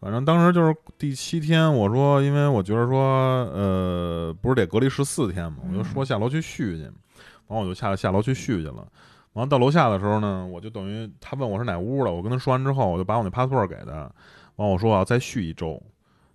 [0.00, 3.00] 反正当时就是第七天，我说，因为我觉得说，
[3.52, 6.84] 呃，不是得隔离十四天嘛，我就说下楼去续去，
[7.48, 8.86] 完我就下下楼去续去了。
[9.38, 14.10] 完了到楼下的时候呢，我就等于他问我是哪屋的，我跟他说完之后，我就把我那 passport 给他，
[14.56, 15.80] 完我说我要再续一周。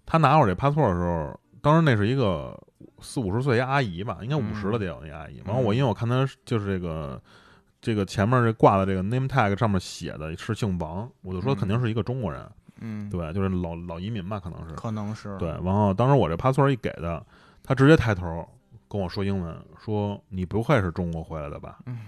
[0.06, 2.58] 他拿我这 passport 的时候，当时那是一个
[3.02, 5.42] 四五十岁一阿姨吧，应该五十了得有那阿姨。
[5.46, 7.22] 完了我因为我看他就是这个。
[7.86, 14.74] 这个前面这挂的这个 name tag 上面写的是姓王，我就说肯定是一个中国人，嗯，对，就是老老移民吧，可能是。
[14.76, 17.22] 可能是对，然后当时我这 password 一给他，
[17.62, 18.48] 他直接抬头
[18.88, 21.80] 跟我说英文，说你不会是中国回来的吧？
[21.86, 22.00] 嗯，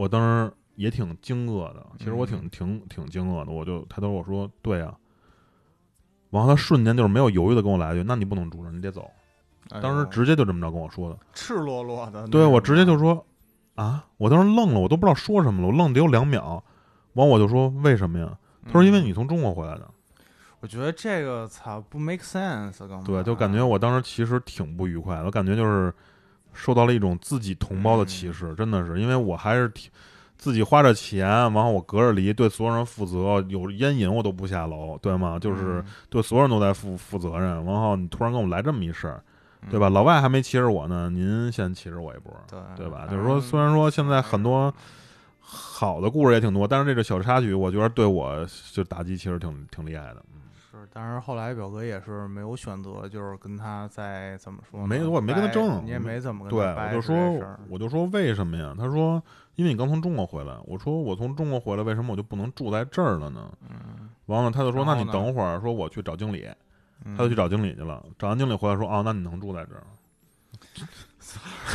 [0.00, 4.96] 我当时也挺惊愕的，其实我挺嗯挺挺惊愕的，我就抬头我说对啊，
[6.30, 9.10] 然后他瞬间就是没有犹豫的跟我来一句，那你不能住这儿，你得走。
[9.82, 13.26] 当时直接就这么着跟我说的，赤裸裸的，对我直接就说
[13.74, 16.64] 啊，我当时愣了，我都不知道说什么了，我愣得有两秒，
[17.12, 18.38] 完我就说为什么呀？
[18.64, 19.86] 他说因为嗯你从中国回来的。
[20.60, 25.92] 我觉得这个操不 make sense，对，就感觉我当时其实挺不愉快的，我感觉就是
[26.52, 29.90] 受到了一种自己同胞的歧视，真的是，因为我还是挺
[30.36, 35.38] 自己花着钱，然后我隔着离，对所有人负责，有烟瘾我都不下楼，对吗？
[35.38, 39.22] 就是嗯对所有人都在负负责任，然后你突然跟我来这么一事儿，
[39.62, 39.90] 嗯对吧？
[39.90, 43.06] 老外还没歧视我呢，您先歧视我一波，对对吧？
[43.10, 44.72] 就是说，虽然说现在很多
[45.38, 50.22] 好的故事也挺多，但是这个小插曲，我觉得对我就打击其实挺挺厉害的。
[50.72, 58.74] 嗯是，但是后来表哥也是没有选择，就是跟他再怎么说，没我没跟他争你也没怎么跟对，我就说，我就说为什么呀？
[58.78, 59.22] 他说，
[59.56, 60.56] 因为你刚从中国回来。
[60.64, 63.52] 我说我从中国回来，为什么我就不能住在这儿了呢？
[63.68, 66.48] 嗯，完了，他就说，那你等会儿，说我去找经理，
[67.04, 68.04] 嗯他就去找经理去了。
[68.18, 69.82] 找完经理回来说，哦，那你能住在这儿？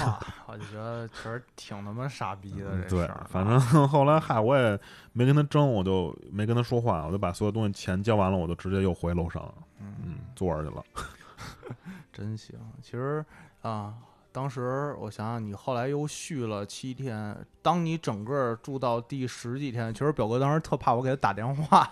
[0.02, 4.80] 啊，我就觉得确实挺他妈傻逼的这事儿，反正 后来嗨，我也
[5.14, 10.84] 没跟他争，我就没跟他说话，我就把所有东西钱交完了，我就直接又回楼上，嗯嗯，，坐着去了。
[12.12, 12.58] 真行。
[12.82, 13.26] 其实
[13.62, 13.94] 啊，
[14.36, 21.90] 当时我想想，你后来又续了七天，当你整个住到第十几天，其实表哥当时特怕我给他打电话，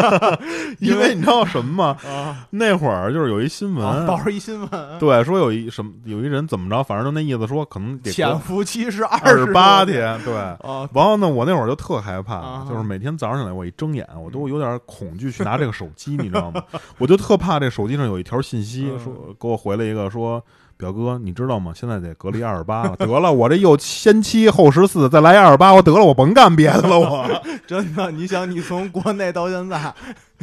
[0.80, 1.96] 因为你知道什么吗？
[2.06, 10.34] 啊，那会儿就是有一新闻，啊报着一新闻，对，说有一什么有一人怎么着，反正就那意思说可能得潜伏期是二十十八天天，对。
[10.36, 16.62] 啊，然后呢，我那会儿就特害怕，啊就是每天早上起来，我一睁眼，我都有点恐惧去 拿这个手机，你知道吗？
[16.98, 20.44] 我就特怕这手机上有一条信息嗯说给我回了一个说。
[20.82, 21.72] 表哥，你知道吗？
[21.72, 22.96] 现在得隔离二十八了。
[22.96, 26.98] 得了，我这又先七后十四，再来二十八，我得了，我甭干别的了。
[26.98, 29.94] 我 真的，你想，你从国内到现在，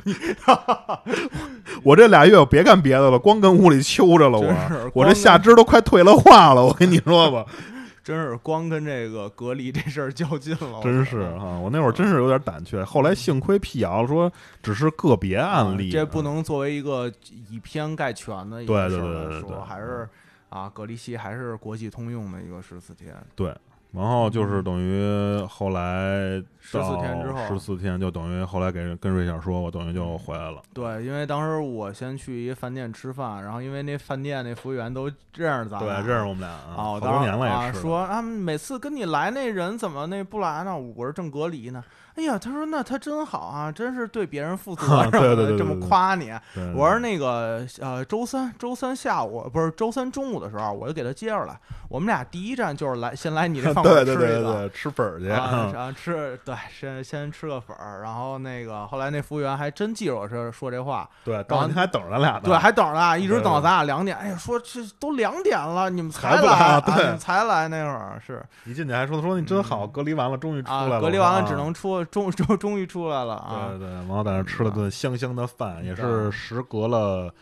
[1.83, 4.39] 我这俩月我别干别的了，光跟屋里揪着了。
[4.39, 6.65] 真我我这下肢都快退了化了。
[6.65, 7.45] 我跟你说吧，
[8.01, 12.81] 真是光跟这个隔离这事儿较劲了，真是啊，我那会儿真是有点胆怯。
[12.85, 14.31] 后来幸亏辟谣说
[14.63, 17.11] 只是个别案例，啊这不能作为一个
[17.51, 20.07] 以偏概全的一对个事儿对对对还是
[20.49, 23.55] 啊，隔离期还是国际通用的一个十四天，对。
[23.91, 30.61] 然后就是等于后来十四天之后，十四天就等于后来给跟瑞小说，我等于就回来了。
[30.71, 37.81] 对，因为当时我先去一饭店吃饭，然后因为那饭店那服务员都认识咱对，俩，认识我们俩啊，好多年了啊，也是。
[37.81, 40.77] 说啊，每次跟你来那人怎么那不来呢？
[40.77, 41.83] 我是正隔离呢。
[42.19, 46.33] 哎呀，他说那他真好啊，真是对别人负责任，对对对的，这么夸你。
[46.75, 51.57] 我说那个呃，周三周三下午不是周三中午的时候，我就给他接着来。
[51.87, 54.19] 我们俩第一站就是来先来你这 饭馆对吃一个。
[54.19, 55.29] 对对对，吃粉儿去。
[55.29, 62.41] 啊，然后吃对，先先吃个粉儿，然后那个后来那服务员还真记着我这说这话，对，当时您还等着咱俩呢。
[62.43, 64.17] 对，还等着呢，一直等到咱俩两点。
[64.17, 70.99] 哎呀，说这都两点了，你们还不来，对你们才来那会儿是一进去还说说你真好，隔离完了终于出来啊，了。
[70.99, 73.79] 隔离完了啊只能出，终 终终于出来了啊对。
[73.79, 77.33] 对，然后在那吃了顿香香的饭，也是时隔了，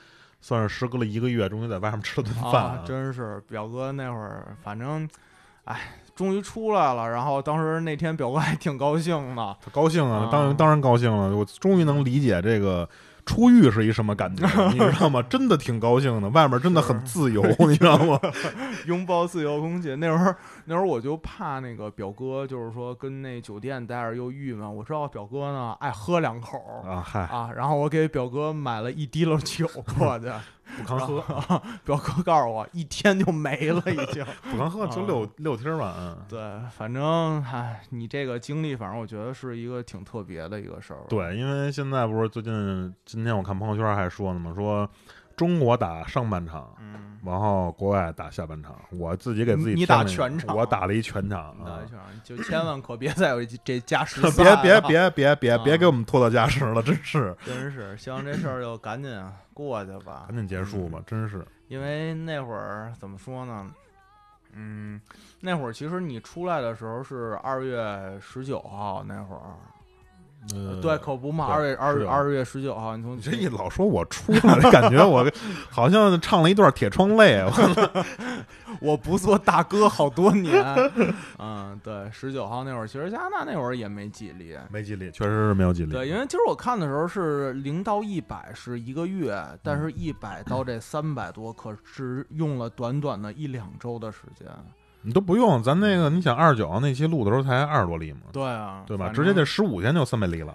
[0.41, 5.08] 算是时隔了一个月，终于在外面吃了顿饭啊，真是表哥那会儿，反正，
[5.65, 5.80] 哎，
[6.15, 7.10] 终于出来了。
[7.10, 12.88] 然后当时那天表哥还挺高兴的，他高兴啊啊，当然当然高兴了，我终于能理解这个
[13.25, 15.21] 出狱是一什么感觉，你知道吗？
[15.23, 18.19] 真的挺高兴的，外面真的很 自由，你知道吗？
[18.88, 19.95] 拥抱自由空气。
[19.97, 20.36] 那会儿
[20.69, 24.75] 那时候我就怕那个表哥，就是说跟那酒店待着又郁闷。
[24.75, 29.65] 我知道表哥呢爱喝两口啊，嗨，啊，然后我给表哥买了一滴溜酒
[29.97, 30.30] 过去。
[30.77, 35.95] 不抗喝，表哥告诉我一天就没了，已经 不抗喝就六六天吧。
[35.97, 36.39] 嗯，对，
[36.71, 40.99] 反正唉，你这个经历，反正我觉得是一个挺特别的一个事儿。
[41.08, 44.88] 对，因为现在不是最近今天我看朋友圈还说呢嘛，说
[45.38, 51.80] 中国打上半场，嗯，然后国外打下半场，我自己给自己你打全场，我打了一全场啊，
[52.23, 59.23] 就千万可别再有这加时， 别别别别别别给我们拖到加时了，真是，真是，希望这事儿就赶紧。
[59.54, 61.45] 过去吧， 赶紧结束吧，真是。
[61.67, 63.71] 因为那会儿怎么说呢？
[64.54, 65.02] 嗯，
[65.39, 69.41] 那会儿其实你出来的时候是二月十九号那会儿。
[70.53, 75.29] 呃，对，可不嘛，二月二二月十九号，你从这一老说我出来，感觉我
[75.69, 77.41] 好像唱了一段《铁窗泪》。
[78.79, 80.63] 我不做大哥好多年，
[81.39, 85.91] 嗯，对，十九号那会儿，其实加拿大那会儿也没几例，没几例，确实是没有几例。
[85.91, 94.47] 对，因为今儿我看的时候是零到一百是一个月，但是一百到这三百多，可是用了短短的一两周的时间。
[95.08, 98.24] 你都不用，咱那个，你想二十九号那期录的时候才二十多例嘛？
[98.34, 99.08] 对啊，对吧？
[99.08, 100.54] 直接这十五天就三百例了。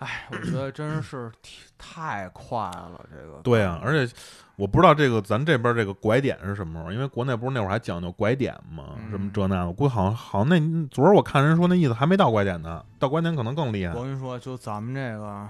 [0.00, 1.30] 哎，我觉得真是
[1.78, 3.38] 太快了，这个。
[3.44, 4.12] 对啊，而且
[4.56, 13.94] 我不知道这个咱这边这个拐点是什么时候，因为国内不是那会儿还讲究拐点嘛，什么这那，的估计好像好像那昨儿我看人说那意思还没到拐点呢，到拐点可能更厉害。
[13.94, 15.48] 我跟你说，就咱们这个。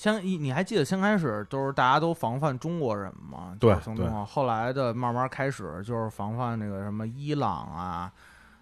[0.00, 3.54] 先你你还记得先开始都是大家都防范中国人吗？
[3.60, 4.24] 对对。
[4.24, 8.10] 后来的慢慢开始就是防范那个什么伊朗啊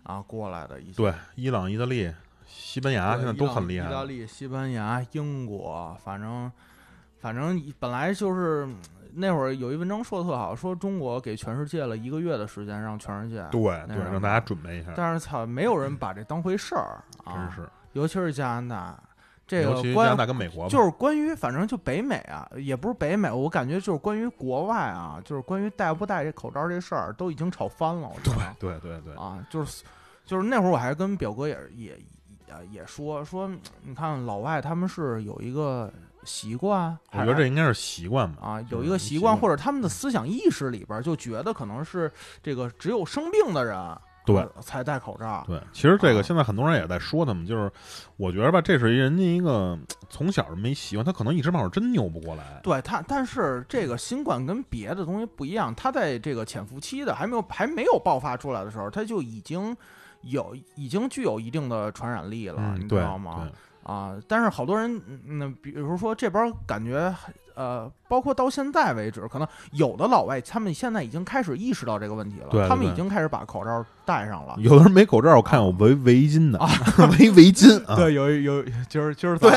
[0.03, 0.97] 啊过来的一些。
[0.97, 2.13] 对，伊朗、意大利、
[2.45, 3.89] 西班牙现在都很厉害。
[3.89, 6.51] 意大利、西班牙、英国，反正
[7.21, 8.69] 反正本来就是
[9.15, 14.91] 那会儿有一文章说的特好，说中国给全世界了一个月的时间，让全世界对对让大家准备一下。
[14.97, 17.33] 但是操，没有人把这当回事儿啊！
[17.33, 19.03] 真是，尤其是加拿大。
[19.49, 28.11] 这个关大跟美国就是关于，反正就北美啊，也不是北美，我感觉就是关于国外啊，就是关于戴不戴这口罩这事儿，都已经吵翻了。
[28.23, 29.83] 对对对对啊，就是
[30.27, 31.99] 就是那会儿我还跟表哥也也
[32.47, 33.51] 也也说说，
[33.83, 35.91] 你看老外他们是有一个
[36.25, 43.99] 习惯，我觉得这应该是习惯吧啊，有一个习惯或者他们的思想意识里边就觉得可能是这个只有生病的人。
[44.35, 45.45] 对，才戴口罩。
[45.47, 47.71] 对，其实这个现在很多人也在说他们，就是
[48.17, 52.61] 我觉得吧，这是人家一个从小没习惯，他可能一时半会儿真扭不过来。
[52.63, 59.77] 对他，但是这个新冠跟别的东西不一样，它在这个潜伏期的还没有还没有爆发出来的时候，它就已经
[60.23, 63.49] 有已经具有一定的传染力了，你知道吗？
[63.83, 67.15] 啊，但是好多人，那比如说这边感觉。
[67.55, 74.55] 呃，包括到现在为止，可能有的老外他们现在已经开始意识到这个问题了，他们已经开始把口罩戴上了。
[74.59, 76.59] 有的人没口罩，我看有围围巾的，
[77.19, 77.79] 围围巾。
[77.97, 79.51] 对，有有，就是就是对，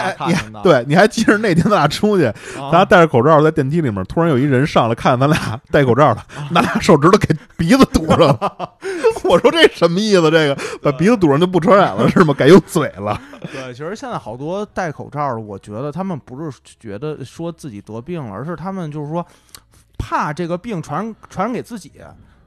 [0.63, 8.73] 对，你还记着那天咱俩出去，咱俩戴着口罩在电梯里面，突然有一人上来看咱俩戴口罩了，拿俩手指头给鼻子堵上了。
[9.23, 10.29] 我说这什么意思？
[10.29, 12.33] 这个把鼻子堵上就不传染了是吗？
[12.33, 13.19] 改用嘴了。
[13.51, 17.81] 对，其实现在好多戴口罩的，我觉得他们不是觉得说自己。
[17.81, 19.23] 得病了，而是他们就是说，
[19.99, 21.91] 怕这个病传传染给自己，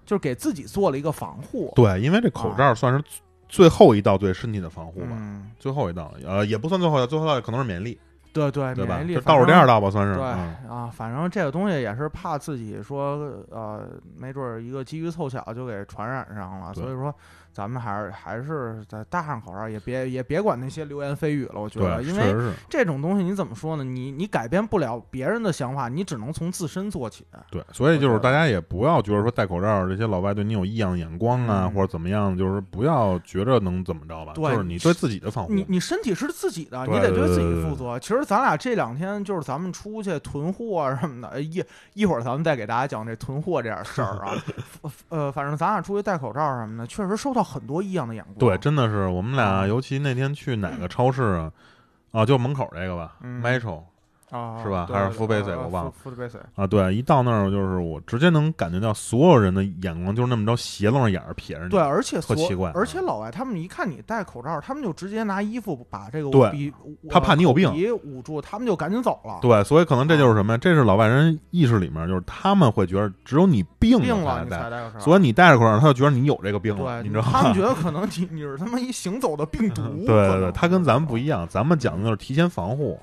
[0.04, 1.72] 就是给自己做了一个防护。
[1.76, 3.02] 对，因为这口罩算是
[3.48, 5.16] 最后一道对身体的防护吧，
[5.60, 8.00] 最后一道，呃，也不算最后一道，最后一道可能是免疫力。
[8.32, 9.00] 对对，对吧？
[9.04, 10.14] 就倒数第二道吧，算是。
[10.14, 17.14] 对啊，反正这个东西也是怕自己说，呃，没准一个机遇凑巧就给传染上了，所以说。
[17.54, 21.60] 咱们还是还是在戴上口罩，也别也别管那些流言蜚语了。
[21.60, 23.84] 我觉得，因为这种东西你怎么说呢？
[23.84, 27.24] 你你改变不了别人的想法，你只能从自身做起。
[27.52, 34.32] 对，所以就是大家也不要觉得说戴口罩这些老外对你有异样眼光啊，或者怎么样，就是不要觉着能怎么着吧。
[34.34, 37.96] 就是你对自己的防护，你你身体是自己的，你得对自己负责。
[38.00, 41.62] 其实咱俩这两天就是咱们出去囤货什么的，一
[41.92, 44.34] 一会儿咱们再给大家讲这囤货这点事儿啊。
[45.10, 47.43] 呃，反正咱俩出去戴口罩什么的，确实收到。
[47.44, 51.52] 很多异样的眼光，对，真的是我们俩，尤其那天去哪个 超市啊？
[52.10, 53.82] 啊，就门口这个吧，Metro。
[54.34, 54.88] 啊，是吧？
[54.90, 55.56] 还是 u l base？
[55.56, 55.92] 我忘了。
[56.56, 61.68] 啊，对，一到那儿就是我直接能感觉到所有人的眼光就是那么着斜楞着眼儿瞥着你。
[61.70, 62.72] 对，而且特奇怪。
[62.74, 66.72] 而且老外他们一看你戴口罩，他们就直接拿衣服把这个对，
[67.08, 67.70] 他怕你有病，
[68.02, 69.38] 捂住，他们就赶紧走了。
[69.40, 70.58] 对，所以可能这就是什么呀？
[70.58, 77.28] 这是老外人意识里面，就是他们会觉得只有你病了才戴口罩，所以你戴着口罩，他就觉得你有这个病了，你知道吗？
[77.30, 79.82] 他们觉得可能你你是他妈一行走的病毒。
[80.04, 82.98] 对对对，他跟咱们不一样，咱们讲的就是提前防护。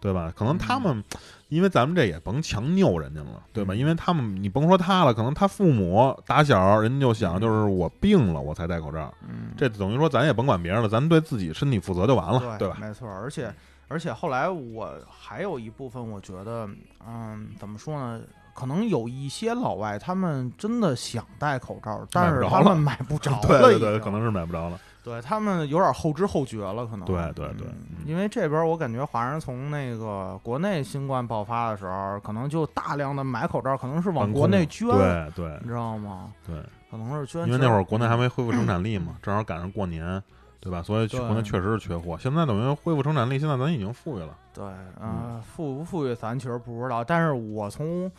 [0.00, 0.32] 对吧？
[0.34, 1.04] 可能他们，
[1.48, 3.74] 因为咱们这也甭强拗人家了，对吧？
[3.74, 12.76] 嗯因为他们你甭说他了，可能他父母打小人家就想，就是我病了我才戴口罩，嗯，这等于说咱也甭管别人了，咱对自己身体负责就完了，对吧？
[12.80, 13.54] 没错，而且
[13.88, 16.68] 而且后来我还有一部分，我觉得，
[17.06, 18.20] 嗯，怎么说呢？
[18.52, 24.78] 可能有一些老外，他们真的想戴口罩，但是他们买不着了， 对对对，可能是买不着了。
[25.02, 27.06] 对他们有点后知后觉了，可能。
[27.06, 27.66] 对对对
[28.04, 36.32] 因为这边我感觉华人从那个国内新冠爆发的时候，可能就大量的买口罩，可能是往国内捐，对对你知道吗？
[36.46, 36.56] 对，
[36.90, 40.22] 可能是捐，因为那会儿国内还没恢复生产力嘛，正好赶上过年，
[40.60, 40.82] 对吧？
[40.82, 42.18] 所以对国内确实是缺货。
[42.18, 44.36] 现在等于恢复生产力，现在咱已经富裕了。
[44.52, 44.64] 对，
[45.00, 48.10] 嗯呃，富不富裕咱其实不知道，但是我从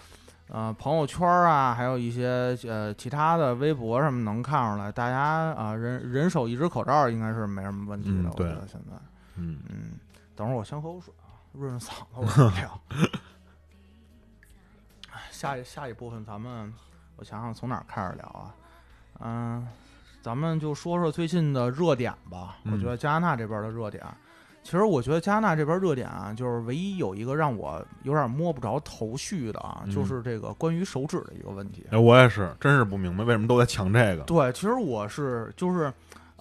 [0.54, 5.18] 呃朋友圈啊，还有一些呃其他的微博什么能看出来，大家
[5.54, 8.96] 啊、人人手一只口罩应该是没什么问题的，我觉得现在，
[9.38, 9.92] 嗯，嗯，
[10.36, 12.82] 等会儿我先喝口水啊，润润嗓子，我再聊。
[15.14, 16.74] 哎 下一下一部分咱们，
[17.16, 18.54] 我想想从哪儿开始聊啊？
[19.22, 19.68] 嗯、
[20.22, 22.58] 咱们就说说最近的热点吧。
[22.66, 24.04] 我觉嗯得加拿大这边的热点，
[24.64, 31.86] 其实我觉得加拿大这边热点啊，就是唯一有一个让我有点摸不着头绪的啊，嗯就是这个关于手指的一个问题。
[31.90, 34.24] 哎，我也是，真是不明白为什么都在抢这个。
[34.24, 35.92] 对，其实我是就是，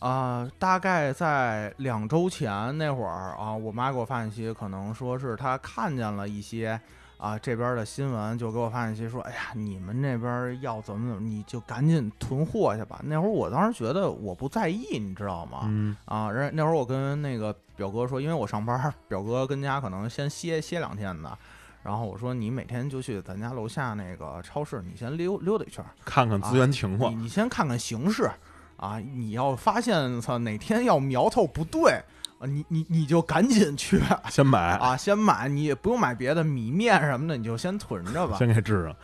[0.01, 6.79] 啊，大概在两周前那会儿啊，我妈给我发信息，可能说是她看见了一些
[7.16, 13.01] 啊这边的新闻，就给我发信息说，哎呀，你们那边要怎么怎么，你就赶紧囤货去吧。
[13.03, 15.61] 那会儿我当时觉得我不在意，你知道吗？
[15.64, 21.39] 嗯啊，然那会儿我跟那个表哥说，因为我上班，表哥跟家可能先歇歇两天的。
[21.83, 27.22] 然后我说你每天就去咱家楼下那个超市，你先溜溜达一圈，看看资源情况你。
[27.22, 28.31] 你先看看形势
[28.76, 31.93] 啊，你要发现操哪天要苗头不对
[32.39, 38.37] 啊，你你你就赶紧去 先买，啊，先买，你也不用买别的米面什么的，你就先囤着吧。
[38.37, 38.95] 先给治上。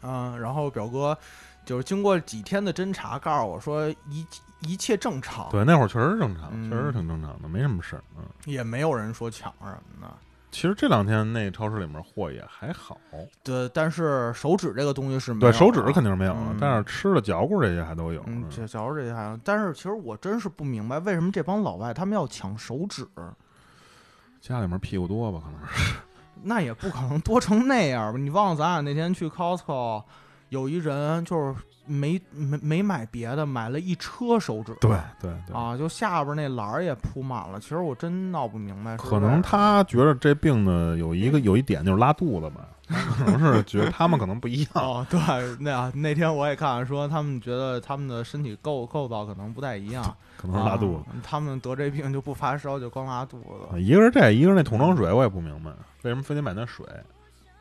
[0.00, 1.16] 嗯，然后表哥
[1.64, 4.26] 就是经过几天的侦查，告诉我说一
[4.60, 8.04] 一切正常，对，那会儿确实是正常，嗯确实挺正常的，没什么事儿。
[8.16, 10.12] 嗯，也没有人说抢什么的。
[10.50, 12.98] 其实这两天那超市里面货也还好，
[13.42, 18.20] 对，但是手指这个东西是没对手指肯定是没有了嗯，但是吃的、嚼骨这些还都有。
[18.26, 23.08] 嗯，嗯这假如这些还有，但是其实我真是不明白，为什么这帮老外他们要抢手指？
[24.42, 25.94] 家里面屁股多吧，可能是。
[26.44, 28.18] 那也不可能多成那样吧？
[28.18, 30.02] 你忘了咱俩那天去 Costco，
[30.52, 31.54] 有一人就是
[31.86, 34.76] 没没没买别的，买了一车手指。
[34.80, 37.58] 对对对，啊，就下边那栏儿也铺满了。
[37.58, 42.68] 其实我真闹不明白，可能他觉得这病呢有一个有一点就是拉肚子吧，
[43.16, 44.70] 可能是觉得他们可能不一样。
[44.74, 45.18] 哦，对，
[45.58, 50.04] 那啊那天我也看说，他们觉得他们的身体构构造可能不太一样，
[50.36, 51.04] 可能是拉肚子。
[51.10, 53.74] 啊他们得这病就不发烧，就光拉肚子。
[53.74, 55.70] 啊一个是这，一个是那桶装水，我也不明白
[56.02, 56.84] 为什么非得买那水。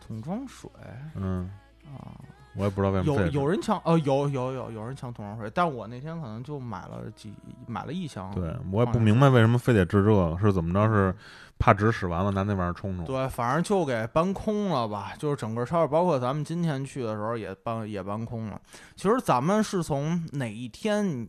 [0.06, 0.70] 桶装水
[1.16, 1.50] 嗯，
[1.86, 2.20] 啊，
[2.56, 7.34] 我也不知道为什么有有人抢，哦，有有有有人抢桶装水，但我那天可能就买了几
[7.66, 8.30] 买了一箱。
[8.36, 10.88] 对我也不明白为什么非得治这个，是怎么着？
[10.88, 11.16] 是
[11.58, 13.06] 怕纸使完了拿那玩意儿冲冲？
[13.06, 18.60] 对，反正就给搬空了吧，就是整个超市，包括咱们今天去的时候也搬也搬空了。
[18.96, 21.28] 其实咱们是从哪一天，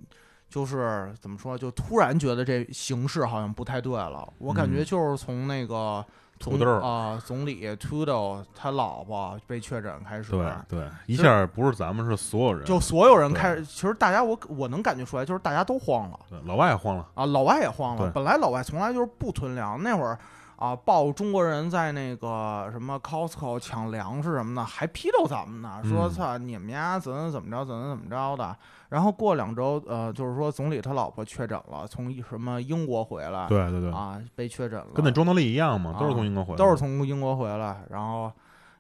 [0.48, 4.26] 就是怎么说，就突然觉得这形势好像不太对了。
[4.38, 6.04] 我感觉嗯就是从那个
[6.42, 16.18] 土豆儿啊、总理 Trudeau 他老婆被确诊开始，对对，一下不是咱们是所有人，就所有人开始，其实大家我我能感觉出来，就是大家都慌了。
[16.28, 17.06] 对老外也慌了。
[17.14, 18.10] 啊，老外也慌了。
[18.10, 20.18] 本来老外从来就是不囤粮，那会儿
[20.62, 28.56] 啊，报中国人在那个什么 Costco 抢粮食什么的，还批斗咱们呢，说嗯操你们家怎么怎么着，怎么怎么着的。
[28.88, 38.30] 然后过两周，呃，就是说总理他老婆确诊了，从什么英国回来，对对对，啊，被确诊了，跟那庄德利一样嘛，啊都是从英国回来的，都是从英国回来，然后。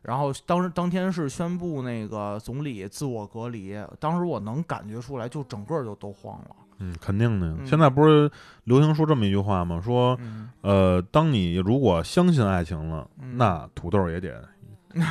[0.02, 6.56] 然后当时当天是宣布那个总理自我隔离，当时我能感觉出来，就整个就都慌了。
[6.82, 7.46] 嗯，肯定的。
[7.46, 8.30] 嗯现在不是
[8.64, 9.80] 流行说这么一句话吗？
[9.82, 14.30] 说嗯，呃，当你如果相信爱情了，嗯那土豆也得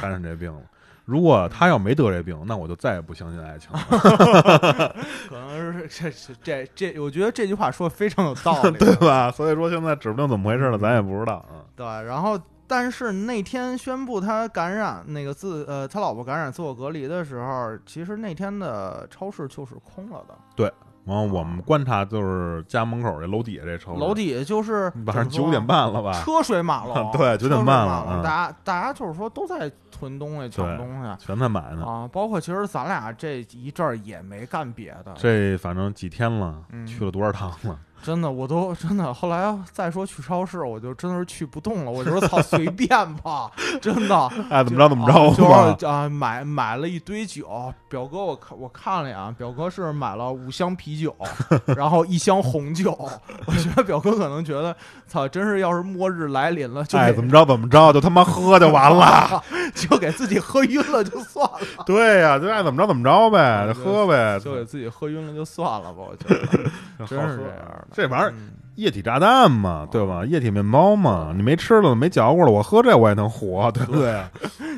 [0.01, 0.61] 感染这病了。
[1.05, 3.79] 如果他要没得这病，那我就再也不相信爱情了，
[5.27, 9.31] 可能是这这这这，我觉得这句话说的非常有道理， 对吧？
[9.31, 11.65] 所以说现在指不定怎么回事了，咱也不知道啊。
[11.75, 20.35] 对，然后但是那天宣布他感染那个自呃他老婆感染自我隔离的时候，其实那天的超市就是空了的，
[21.05, 26.11] 完后我们观察就是家门口这楼底下这车，楼底下就是晚上九点半了吧？
[26.23, 31.25] 车水马龙， 对九点半了大家大家就是说都在囤东西抢东西。
[31.25, 31.85] 全在买呢。
[31.85, 37.79] 啊，包括其实咱俩这一阵儿也没干别的，这反正几天了，嗯去了多少趟了？
[38.03, 39.13] 真的，我都真的。
[39.13, 41.91] 后来再说去超市，我就真的是去不动了。
[41.91, 44.27] 我就说操，随便吧，真的。
[44.49, 45.79] 爱怎么着怎么着啊就。
[45.79, 47.73] 是啊，买买了一堆酒。
[47.87, 51.15] 表哥，我看我看了呀，表哥是买了五箱啤酒，
[51.75, 52.97] 然后一箱红酒。
[53.45, 54.75] 我觉得表哥可能觉得，
[55.07, 59.43] 操，真是要是末日来临了，就给爱怎么着怎么着，就他妈喝就完了。
[59.75, 64.39] 就给自己喝晕了就算了，对呀，就爱怎么着怎么着呗，就喝呗。
[64.39, 66.03] 就给自己喝晕了就算了吧。
[66.09, 67.90] 我觉得真是这样的。
[67.91, 70.25] 这玩意儿嗯液体炸弹嘛，对吧？
[70.25, 74.23] 液体面包嘛，你没吃了没嚼过了，我喝这我也能活， 对不对？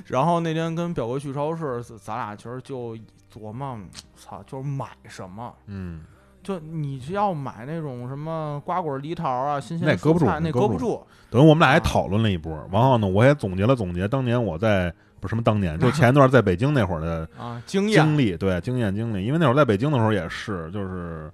[0.08, 2.98] 然后那天跟表哥去超市，咱俩其实就
[3.32, 3.78] 琢磨，
[4.18, 5.54] 操，就是买什么。
[5.68, 6.02] 嗯，
[6.42, 11.02] 就你是要买那种什么瓜果梨桃啊，新鲜那搁不住那那搁不住。
[11.30, 21.32] 等于我们俩还讨论了一波，然后呢，我也总结了总结当年我在不是什么当年，就前一段在北京那会儿的 啊，经验经历，对经验经历，因为那会儿在北京的时候也是，就是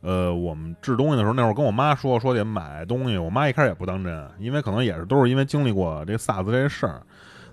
[0.00, 7.02] 呃，我们制东西的时候，那会儿跟我妈说说得买东西，我妈一开始也不当真，因为可能也是都是因为经历过这 SARS 这事儿，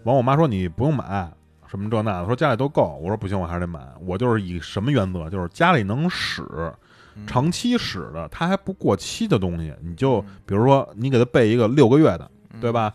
[0.04, 1.32] 完我妈说你不用买。
[1.68, 3.80] 什么这那的，说家里都够，我说不行，我还是得买。
[4.06, 6.44] 我就是以什么原则，就是家里能使，
[7.16, 12.94] 嗯长期使的，它还不过期的东西，你就嗯比如说你给它备一个六个月的，嗯对吧？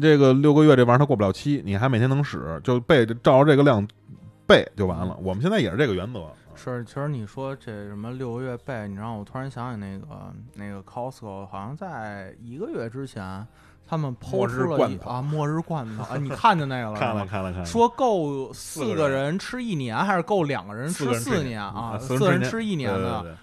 [0.00, 3.86] 这个六个月这玩意儿它过不了期，你还每天能使，就备照着这个量
[4.46, 5.16] 备就完了。
[5.22, 6.20] 我们现在也是这个原则。
[6.62, 10.06] 是，其实你说这什么六个月背，你让我突然想起那个
[10.54, 13.46] 那个 Costco，好像在一个月之前，
[13.88, 17.16] 他们末抛出了一啊末日罐头啊，你看见那个了 看？
[17.16, 21.94] 了看了看了，说够四四个个人吃一年，还是够两个人吃吃四年啊？
[21.94, 23.36] 啊四个人吃一年的，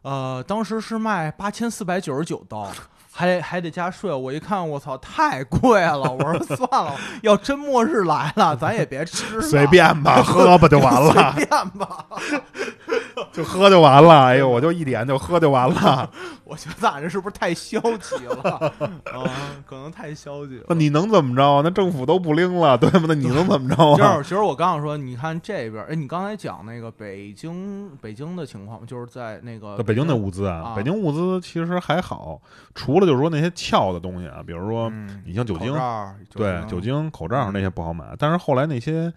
[0.00, 2.72] 呃，当时是卖八千四百九十九刀，
[3.12, 4.12] 还还得加税。
[4.12, 6.10] 我一看，我操，太贵了！
[6.10, 12.06] 我说 算了，要真末日来了，咱也别吃了，随便吧，喝吧就完了， 随便吧。
[13.30, 14.24] 就喝就完了。
[14.24, 16.08] 哎呦，我就一点就喝就完了。
[16.44, 18.72] 我觉得咱这是不是太消极了？
[19.04, 19.30] 啊，
[19.64, 20.74] 可能太消极了那。
[20.74, 21.62] 你能怎么着？
[21.62, 23.04] 那政府都不拎了，对吗？
[23.08, 23.96] 那你能怎么着啊？
[23.96, 32.40] 就是，其实我刚想说，你看这边，哎，你刚才讲那个北京北京的情况，就是在那个北京的物资啊，啊北京物资其实还好，
[32.74, 35.72] 除了就是说那些翘的东西啊，比如说嗯你像酒精
[36.30, 39.12] 对酒酒精、口罩那些不好买，但是后来那些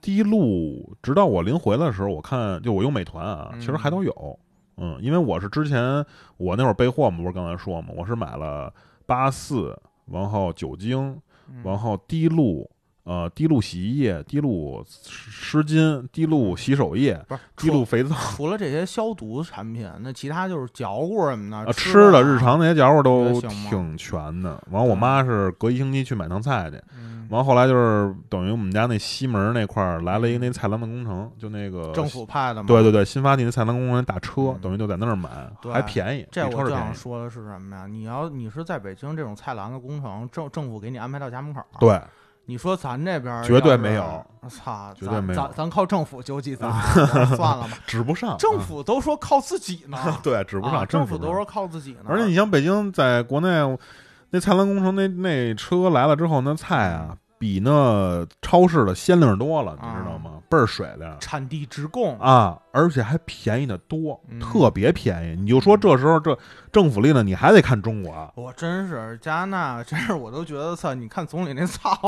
[0.00, 4.38] 滴露，直到我临回来的时候，我看就我用美团啊，嗯其实还都有。
[4.76, 6.04] 嗯，因为我是之前
[6.38, 8.72] 我那会儿备货嘛，不是刚才说嘛，我是买了
[9.04, 12.70] 八四，然后酒精，嗯然后滴露。
[13.04, 24.62] 呃，滴露洗衣液、滴露湿巾、滴露洗手液、不是滴露肥皂除了这些消毒产品，那其他就是嚼乎什么的，啊，吃吃的啊日常那些家伙都挺全的。
[24.70, 32.66] 完，我妈是隔一星期去买趟菜去，嗯完后来就是等于我们家那西门那块儿来了一个那菜篮子工程，就那个政府派的嘛。
[32.66, 35.30] 对对对，新发地那菜篮工程那大车，嗯等于就在那儿买，
[35.72, 36.84] 还便宜，这我就比超市便宜。
[36.86, 37.86] 想说的是什么呀？
[37.86, 42.00] 你要你是在北京这种菜篮子工程，政政府给你安排到家门口，，对，
[42.46, 46.70] 你说咱这边绝对没有，操，绝对没有咱咱咱靠政府救济咱，
[47.36, 47.78] 算了吧。
[47.86, 52.00] 指不上政啊府都说靠自己呢， 对指不上，政府都说靠自己呢。
[52.08, 53.48] 而且你像北京在国内
[54.30, 60.32] 那菜篮工程那那车来了之后，那菜啊比那超市的鲜灵多了，你知道吗？
[60.48, 61.16] 倍儿水的。
[61.20, 65.40] 产地直供，啊，而且还便宜的多，嗯特别便宜。
[65.40, 66.36] 你就说这时候这
[66.72, 68.30] 政府力呢，你还得看中国啊。
[68.36, 70.94] 我真是加拿大，真是我都觉得操！
[70.94, 71.98] 你看总理那操，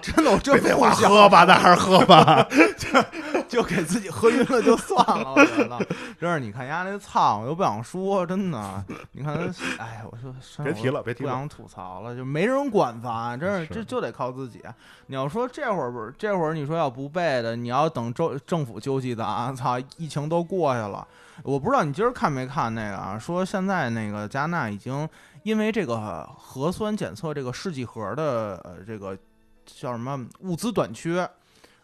[0.00, 2.46] 真的 我真不想喝吧，那还是喝吧。
[3.48, 5.78] 就给自己喝晕了就算了，我觉得
[6.20, 8.84] 真是你看人家那操，我都不想说，真的。
[9.12, 14.62] 你看他，哎，我说真别提了别提了不想吐槽了，就没人管咱，真是是这就得靠自己。
[15.06, 21.06] 你要说这会儿不是这会儿，你说要不备的，你要等政政府救济咱，操，疫情都过去了。
[21.42, 23.18] 我不知道你今儿看没看那个啊？
[23.18, 25.08] 说现在那个加纳已经
[25.42, 29.16] 因为这个核酸检测这个试剂盒的呃这个
[29.64, 31.28] 叫什么物资短缺。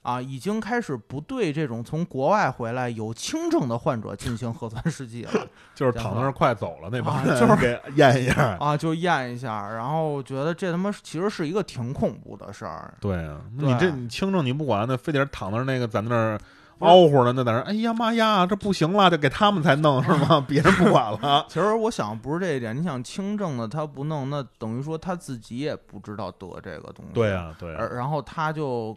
[0.03, 5.33] 啊，已经开始不对这种从国外回来有轻症的患者进行核酸试剂了
[5.75, 8.57] 就是躺那儿快走了那帮啊人，就是给验一下。
[8.61, 9.69] 啊，就验一下。
[9.69, 12.95] 然后觉得这他妈其实是一个挺恐怖的事儿。
[13.01, 16.39] 对啊，对你这你轻症你不管，那非得躺那儿那个在那儿
[16.79, 20.45] 嗷呼的，那在那儿，哎呀妈呀，这不行了，就给他们才弄是吗？
[20.47, 21.45] 别人不管了。
[21.49, 27.13] 其实我想不是这一点，你想轻症的他不弄，那等于说他自己也不知道得这个东西。
[27.15, 28.97] 对啊，对啊，然后他就，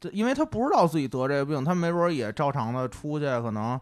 [0.00, 3.78] 这因为他不知道自己得这个病，他没准儿也照常的出去，可能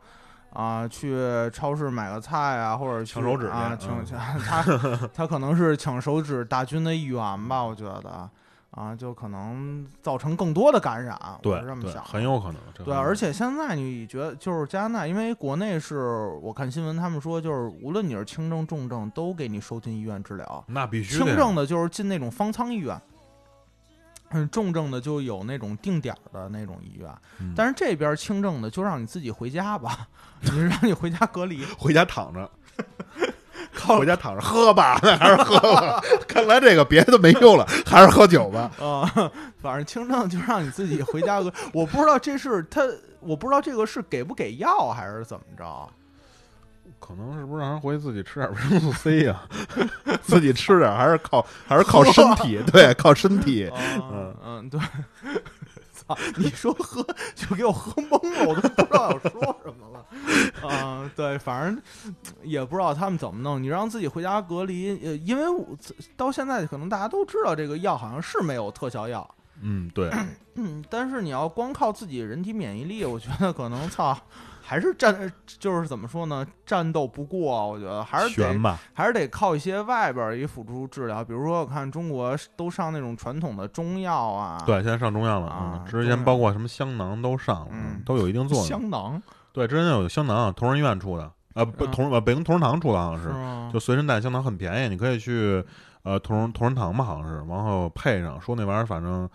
[0.53, 1.16] 啊、去
[1.53, 8.28] 超市买个菜啊，或者抢手指啊，嗯抢抢 他他可能是抢手指大军的一员吧，我觉得。
[8.71, 11.18] 啊，就可能造成更多的感染。
[11.43, 12.03] 我是这么想的。
[12.03, 12.57] 很有可能。
[12.85, 15.99] 对，而且现在你觉得，就是加拿大，因为国内是
[16.41, 20.64] 我看新闻，他们说就是无论你是轻症、重症，都给你收进医院治疗。
[20.68, 23.01] 那必须轻症的就是进那种方舱医院，
[24.31, 27.12] 嗯，重症的就有那种定点的那种医院。
[27.41, 30.07] 嗯但是这边轻症的就让你自己回家吧，
[30.41, 31.64] 你让你回家隔离。
[31.77, 32.49] 回家躺着，
[33.75, 36.03] 回家躺着喝吧，那 还是喝吧。
[36.27, 38.71] 看来这个别的没用了，还是喝酒吧。
[38.79, 41.53] 啊、反正轻症就让你自己回家喝。
[41.73, 42.83] 我不知道这是他，
[43.21, 45.89] 我不知道这个是给不给药还是怎么着。
[46.99, 49.41] 可能是不是让人回去自己吃点维生素 C 呀、
[50.23, 53.71] 自己吃点还是靠还是靠身体，对，靠身体。
[53.75, 54.81] 嗯嗯，对。
[55.93, 56.16] 操！
[56.37, 57.05] 你说喝
[57.35, 60.69] 就给我喝懵了，我都不知道要说什么了。
[60.69, 61.83] 啊、对，反正
[62.43, 63.63] 也不知道他们怎么弄。
[63.63, 65.67] 你让自己回家隔离，呃，因为我
[66.17, 69.29] 到现在可能大家都知道这个药好像是没有特效药，
[69.63, 70.11] 嗯，对，
[70.57, 74.17] 嗯，但是你要光靠自己人体免疫力，我觉得可能操。
[74.63, 76.47] 还是战，就是怎么说呢？
[76.65, 78.79] 战斗不过，我觉得还是得。
[78.93, 88.65] 还是得靠一些外边儿一辅助治疗，比如说我看中国都上那种传统的中药啊，对，现在上中药了啊嗯之前包括什么香囊都上了，嗯都有一定作用。
[88.65, 89.21] 香囊
[89.53, 93.73] 对，之前有香囊，同仁医院出的，呃，不，嗯同呃北京同仁堂出的，好像是，是？
[93.73, 95.65] 就随身带香囊很便宜，你可以去
[96.03, 99.29] 呃同仁同仁堂吧，好像是，然后配上，说那玩意儿反正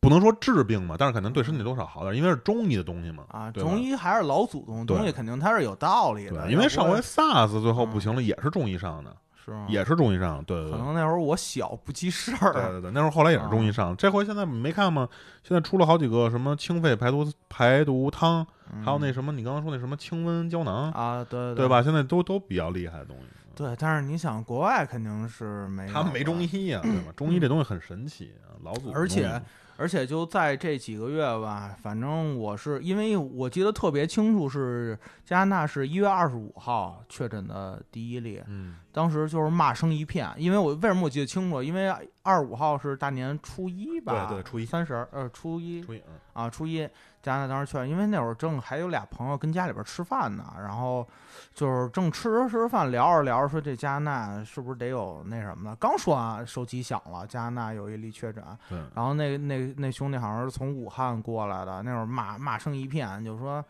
[0.00, 3.24] 不能说治病嘛，但是肯定对身体多少好点，因为是中医的东西嘛。
[3.28, 6.42] 啊，对中医还是老祖宗的东西，肯定它是有道理的。
[6.42, 9.14] 对，因为上回 SARS 最后嗯不行了，也是中医上的，
[9.48, 9.66] 是吗？
[9.68, 10.72] 也是中医上，对对对。
[10.72, 15.08] 可能那会儿我小不记事儿，对对对，那会儿后来也是中医啊上，这回现在没看吗？
[15.42, 18.46] 现在出了好几个什么清肺排毒排毒汤，
[18.84, 21.66] 还有那嗯什么你刚刚说那什么清瘟胶囊，啊，对对？
[21.68, 21.82] 吧？
[21.82, 23.24] 现在都都比较厉害的东西。
[23.58, 27.12] 对，但是你想，国外肯定是没他们没中医呀、 对吧？
[27.16, 29.42] 中医这东西很神奇啊，老祖宗而且
[29.76, 40.28] 而且就在这几个月吧，反正我是因为我记得特别清楚，是加拿大是一月二十五号确诊的第一例，嗯，当时就是骂声一片。
[40.36, 41.60] 因为我为什么我记得清楚？
[41.60, 41.92] 因为
[42.22, 44.26] 二十五号是大年初一吧？
[44.28, 46.88] 对对初一三十儿呃初一初一，嗯啊初一，
[47.28, 51.06] 加拿大当时去了，因为那会儿正还有俩朋友跟家里边吃饭呢，然后
[51.52, 55.76] 就是正吃着吃着饭聊着聊着说这加拿大是不是得有那什么的？
[55.76, 58.42] 刚说完手机响了，加拿大有一例确诊。
[58.70, 63.62] 对，然后那那那兄弟好像是从武汉过来的，那会儿骂骂声一片，就说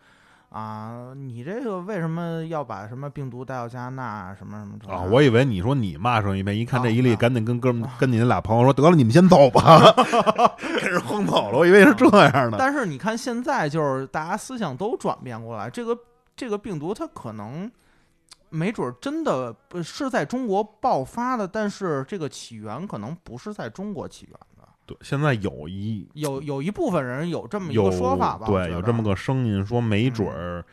[0.49, 4.35] 啊，你这个为什么要把什么病毒带到加拿大？
[4.35, 9.93] 什么什么这啊，我以为你说你骂上一遍，一看这一例，啊赶紧跟哥们 跟你那俩朋友说，得了，你们先走吧，
[10.81, 11.57] 给人轰走了。
[11.59, 12.57] 我以为是这样的。
[12.57, 15.95] 但是你看现在就是大家思想都转变过来，这个
[16.35, 17.71] 这个病毒它可能
[18.49, 24.47] 没准儿真的不是在中国爆发的，但是这个起源可能不是在中国起源的。
[24.89, 28.47] 对，现在有一有有一部分人有这么一个说法吧？
[28.47, 30.65] 对，有这么个声音说，没准儿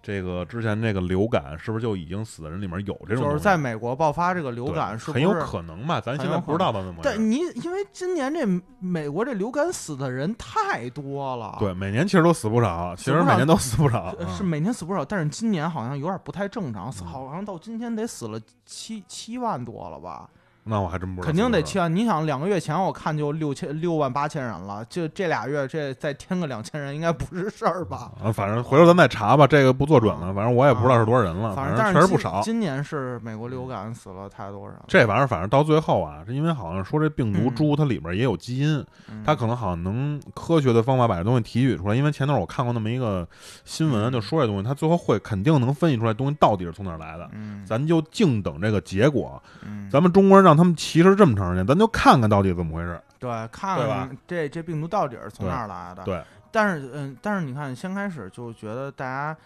[0.00, 3.24] 这个之前这个流感是不是就已经死的人里面有这种？
[3.24, 6.00] 就是在美国爆发这个流感，是不很有可能吧？
[6.00, 6.80] 咱现在不知道吧？
[6.80, 7.00] 怎么？
[7.02, 8.46] 但你因为今年这
[8.78, 14.14] 美国这流感死的人太多了，对，每年其实都死不少，其实每年都死不少。
[14.16, 20.30] 呃，是嗯每年死不少，但是今年好像有点不太正常，嗯好像到今天得死了七七万多了吧？
[20.68, 21.94] 那我还真不知道，肯定得七万。
[21.94, 28.10] 你想两个月前我看就六千六万八千人了，就这俩月这再添个两千人，应该不是事儿吧？
[28.22, 30.34] 啊，反正回头咱再查吧，这个不做准了。
[30.34, 32.40] 反正我也不知道是多少人了，正反正确实不少。
[32.42, 41.94] 今年是美国流感死了太多人了，这玩意儿反正到最后啊，是因为好像说这病毒株它里边也有基因，嗯它可能好像能科学的方法把这东西提取出来。
[41.94, 43.26] 因为前段我看过那么一个
[43.64, 47.28] 新闻，就说这东西，它最后会肯定能分析出来东西到底是从哪儿来的。
[47.32, 49.40] 嗯，咱就静等这个结果。
[49.62, 53.00] 嗯咱们中国人让他们歧视这么长时间，咱就看看到底怎么回事。
[53.18, 56.04] 对看看这这病毒到底是从哪儿来的？
[56.04, 59.36] 对，但是嗯，但是你看，先开始就觉得大家，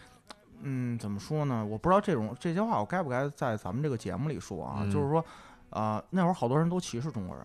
[0.62, 1.64] 嗯，怎么说呢？
[1.64, 4.78] 我不知道这种这些话我该不该在咱们这个节目里说啊？
[4.82, 5.24] 嗯就是说，
[5.70, 7.44] 呃，那会儿好多人都歧视中国人，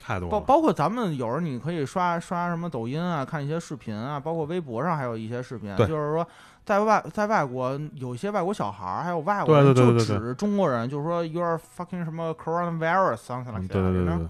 [0.00, 0.40] 太多了。
[0.40, 6.26] 包括咱们有时候你可以刷刷什么抖音啊，看一些视频啊，包括微博上还有一些视频，就是说
[6.66, 14.28] 在外在外国有一些外国小孩儿还有外国人就指中国人，就是说 you are fucking 什么 coronavirus something 嗯 like 对对对对。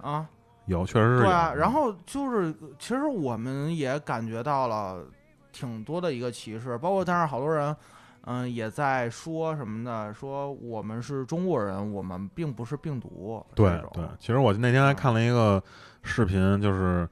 [0.00, 0.26] 啊，
[0.64, 1.22] 有确实是。
[1.22, 5.04] 对啊，然嗯后就是，其实我们也感觉到了
[5.52, 7.76] 挺多的一个歧视，包括但是好多人，
[8.24, 13.44] 嗯、也在说什么呢，说我们是中国人，我们并不是病毒。
[13.54, 15.62] 对对，其实我那天还看了一个
[16.02, 17.06] 视频，就是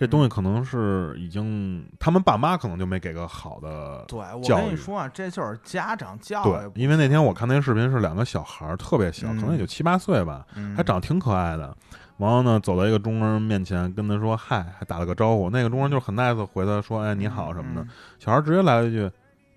[0.00, 11.76] 这东西可能是已经他们爸妈可能就没给个好的对，我跟你说啊，这就是家长教育不，因为那天我看那个视频是两个小孩儿特别小，嗯可能也就七八岁吧，嗯还长得挺可爱的。
[12.16, 15.50] 然后呢，走到一个中国人面前，跟他说嗨，还打了个招呼。
[15.50, 17.86] 那个中国人就很 nice，回他说哎你好什么的。
[18.18, 19.10] 小孩直接来了一句。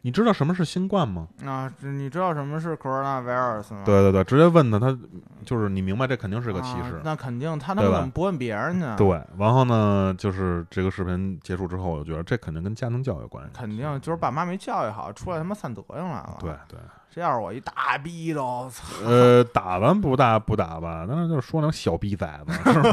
[0.05, 1.29] 你知道什么是新冠吗？
[1.45, 3.83] 啊，你知道什么是 coronavirus 吗？
[3.85, 4.97] 对对对，直接问他，他
[5.45, 6.99] 就是你明白，这肯定是个歧视。
[7.05, 8.95] 那肯定，他那怎么不问别人呢？
[8.97, 13.51] 对，然后呢，就是这个视频结束之后，我就觉得这肯定跟家庭教育有关系。
[13.53, 16.37] 肯定就是爸妈没教育好，出来他妈散德行来了。
[16.41, 16.77] 对对。
[17.13, 19.05] 这要是我一大逼都，操！
[19.05, 22.89] 呃，打完不大不打吧，那就是说那种小逼崽子，是不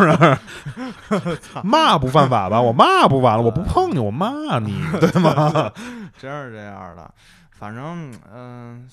[1.25, 1.39] 是？
[1.65, 2.61] 骂不犯法吧？
[2.61, 5.73] 我骂不完了，我不碰你，我骂你，对吗？
[6.19, 7.11] 真是这样的。
[7.53, 8.87] 反正嗯，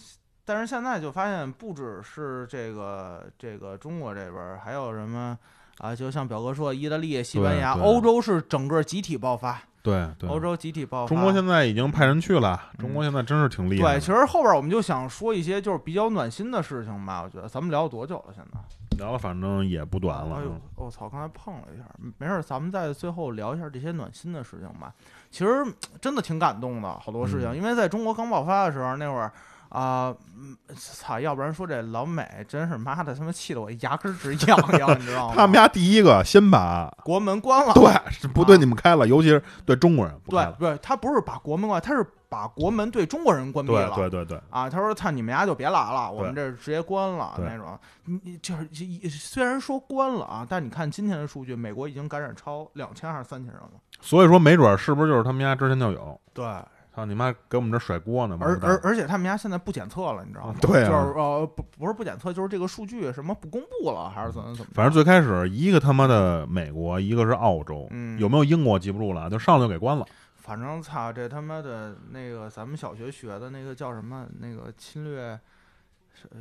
[0.45, 5.37] 但是现在就发现，不只是这个这个中国这边，还有什么
[5.79, 5.95] 啊？
[5.95, 9.61] 就像表哥说，意大利、西班牙、欧洲是整个集体爆发。
[9.81, 11.15] 对，欧洲集体爆发。
[11.15, 12.61] 中国现在已经派人去了。
[12.77, 13.93] 中国现在真是挺厉害。
[13.93, 17.21] 对，其实后边我们就想说一些就是比较暖心的事情吧。
[17.23, 18.33] 我觉得咱们聊了多久了？
[18.35, 20.35] 现在聊了，反正也不短了。
[20.35, 21.07] 哎呦，我操！
[21.07, 21.85] 刚才碰了一下，
[22.17, 24.93] 没事，咱们在最后聊一下这些暖心的事情吧。
[25.31, 25.63] 其实
[26.01, 29.31] 真的挺感动的，好多事情，因为在中国刚爆发的时候，那会儿。
[29.69, 30.13] 啊，
[30.75, 31.19] 操！
[31.19, 35.33] 要不然说这老美真是妈的，他妈气得我牙根直痒痒， 你知道吗？
[35.35, 44.39] 他们家第一个先把国门关了，对，不对你们开了，尤其是对中国人不，对，对，他不是把国门关，他是把国门对中国人关闭了，对对对。
[44.49, 53.71] 啊，他说：“操，你们家就别来了，我们这直接关了那种。”你就是虽然说关了啊，但你看今天的数据，美国已经感染超两千还是三千人了。
[54.01, 56.19] 所以说，没准是不是就是他们家之前就有？
[56.33, 56.45] 对。
[56.97, 58.35] 操你妈，给我们这甩锅呢！
[58.41, 60.55] 而而而且他们家现在不检测了，你知道吗？
[60.59, 64.71] 对啊，就是呃不不是不检测，就是这个数据什么不公布了，还是怎么怎么？
[64.73, 67.87] 反正最开始一个他妈的美国，一个是澳洲，
[68.17, 70.03] 有没有英国记不住了，就上来就给关了。
[70.37, 74.25] 反正操，这他妈的那个咱们小学学的那个叫什么？
[74.39, 75.39] 那个侵略。
[76.31, 76.39] 呃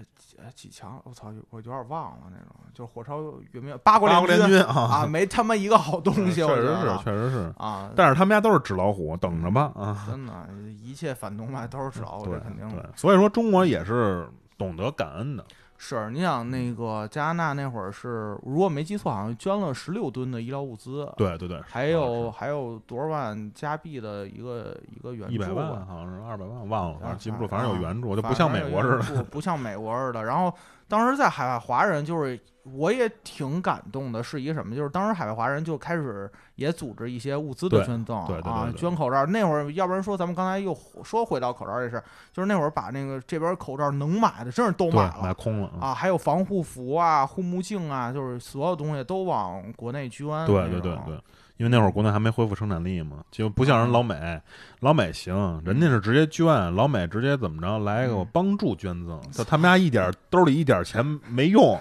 [0.55, 1.01] 几几强？
[1.05, 3.21] 我操，我有点忘了那种，就是火烧
[3.53, 6.35] 圆明八国联军啊，没他妈一个好东西。
[6.35, 7.91] 确实是，确实是啊。
[7.97, 10.07] 但是他们家都是纸老虎，等着吧啊！
[10.09, 10.33] 真的，
[10.83, 12.91] 一切反动派都是纸老虎， 这肯定的。
[12.97, 15.45] 所以说，中国也是懂得感恩的。
[15.79, 21.11] 是，你想那个加拿大那会儿是，如果没记错，好像捐了十六吨的医疗物资。
[21.17, 25.35] 对对对，还有还有多少万加币的一个一个援助？
[25.35, 30.25] 一百万好像是二百万，忘了，反正记不住，反正有援助，就不像美国似的， 不像美国似的。
[30.25, 30.53] 然后
[30.89, 32.39] 当时在海外华人就是。
[32.75, 34.75] 我也挺感动的，是一个什么？
[34.75, 39.25] 就是当时海外华人就开始也组织一些物资的捐赠啊，捐口罩。
[39.25, 42.03] 那会儿，要不然说咱们刚才又说回到口罩这事，
[42.33, 45.95] 就是那会儿把那个这边口罩能买的，真是都买了，买空了啊。
[45.95, 50.27] 还有防护服啊、护目镜啊，就是所有东西都往国内捐。
[50.47, 51.19] 对对对对。
[51.59, 54.39] 因为那会儿国内还没恢复生产力嘛，就不像人老美，
[54.81, 61.81] 老美行，人家是直接捐，老美直接怎么着来个帮助捐赠，就他们家一点兜里一点钱没用，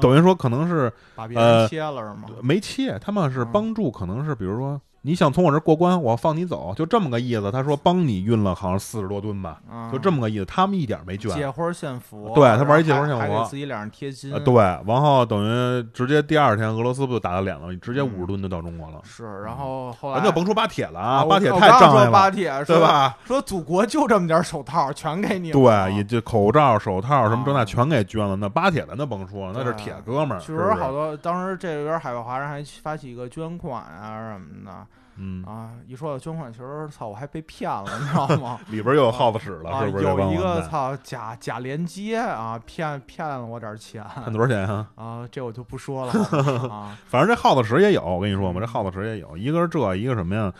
[0.00, 2.28] 等于说可能是把别人切了是吗？
[2.42, 4.80] 没切，他们是帮助，可能是比如说。
[5.06, 7.52] 你想从我这过关，我放你走，就这么个意思。
[7.52, 9.60] 他说帮你运了，好像四十多吨吧，
[9.92, 10.46] 就这么个意思。
[10.46, 12.32] 他们一点没捐，借花献佛。
[12.34, 14.32] 对他玩一借花献佛，还给自己脸上贴金。
[14.42, 14.54] 对，
[14.86, 17.76] 然后等于直接第二天俄罗斯不就打他脸了？
[17.76, 19.00] 直接五十吨就到中国了。
[19.04, 22.10] 是，然后后来咱就甭说巴铁了啊，巴铁太仗义了。
[22.10, 23.18] 巴铁对吧？
[23.26, 25.52] 说祖国就这么点手套，全给你。
[25.52, 28.36] 对，也就口罩、手套什么这那全给捐了。
[28.36, 30.40] 那巴铁咱就甭说了，那是铁哥们儿。
[30.40, 34.86] 确实好多，当时这边海外华人还发起一个捐款啊什么的。
[35.16, 38.58] 嗯啊，一说到捐款，其实操，我还被骗了，你知道吗？
[38.68, 40.04] 里边又有耗子屎了，是不是？
[40.04, 44.04] 有一个操假假连接啊，骗骗了我点钱。
[44.22, 44.88] 骗多少钱啊？
[44.96, 46.12] 啊，这我就不说了
[46.68, 46.98] 啊。
[47.06, 50.52] 反正这耗子屎也有，我跟你说嘛，这耗子屎也有一个是这一个什么呀？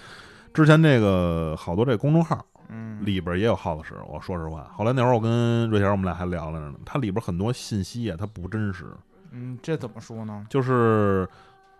[0.52, 2.38] 之前这个好多这公众号，
[2.68, 3.94] 嗯，里边也有耗子屎。
[4.06, 8.86] 我说实话，后来那会儿我跟瑞贤我们俩还聊了呢，它里边很多信息啊，它不真实。
[9.32, 10.46] 嗯，这怎么说呢？
[10.48, 11.28] 就是。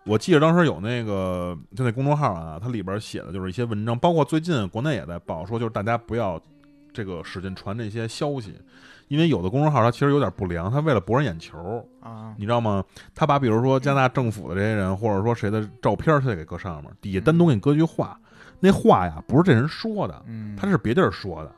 [0.06, 6.40] 我记得当时有那个就那公众号啊，它里边写的就是一些文章，包括最近国内也在报，说就是大家不要
[6.92, 8.54] 这个使劲传这些消息，
[9.08, 11.58] 因为有的公众号它其实有点不良，它为了博人眼球
[12.00, 12.84] 啊，你知道吗？
[13.14, 18.20] 他把比如说加拿大政府的这些人，或者说谁的照片，他得给搁上面，底下单独给你搁句话，
[18.60, 20.22] 那话呀不是这人说的，
[20.56, 21.50] 他是别地儿说的。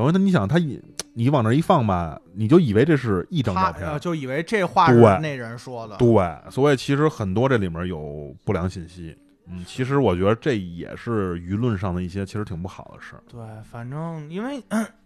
[0.00, 0.80] 等于他，你想他一
[1.14, 5.96] 你往那一放吧，你就以为这是一张照片，就以为这话是那人说的。
[5.96, 9.16] 对，所以其实很多这里面有不良信息。
[9.46, 13.22] 嗯，其实我觉得这也是舆论上的一些其实挺不好的事儿。
[13.28, 14.62] 对，反正因为，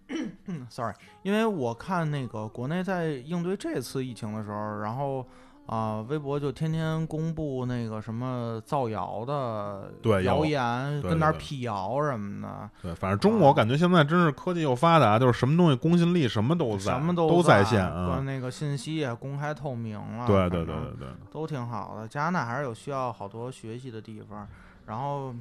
[0.68, 0.92] sorry，
[1.22, 5.26] 因为我看那个国内在应对这次疫情的时候，然后
[5.66, 18.20] 啊，微博就天天公布那个什么造谣的谣对有言，跟那儿辟谣什么的，对，反正中国啊感觉现在真是科技又发达，就是什么东西公信力什么都在，什么都在线关啊。
[18.20, 22.06] 那个信息也公开透明了，对对对对对，都挺好的。
[22.06, 24.46] 加拿大还是有需要好多学习的地方，
[24.86, 25.34] 然后。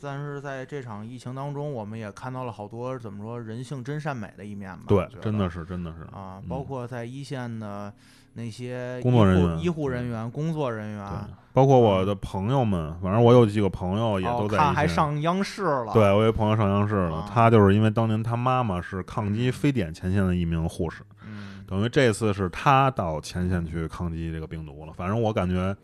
[0.00, 4.84] 但是在这场疫情当中，我们也看到了好多怎么说人性真善美的一面吧？
[4.88, 7.92] 对真的是真的是啊，嗯包括在一线的
[8.34, 14.72] 那些工作人员医护人员、工作人员，对，包括我的朋友们，反正我有几个朋友也哦都在他。
[14.72, 24.92] 还上央视了，对，我有一朋友上央视了，啊他就是因为当年他妈妈是抗击非典前线的一名护士，嗯，等于这次是他到前线去抗击这个病毒了。
[24.92, 25.76] 反正我感觉，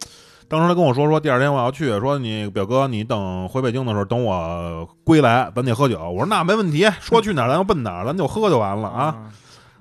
[0.49, 5.99] 当时他跟我说说第二天我要去，说你表哥你等回北京的时候等我归来，咱得喝酒。
[6.11, 9.05] 我说那没问题，说去哪儿咱就奔哪儿，咱就喝就完了啊。
[9.07, 9.31] 啊，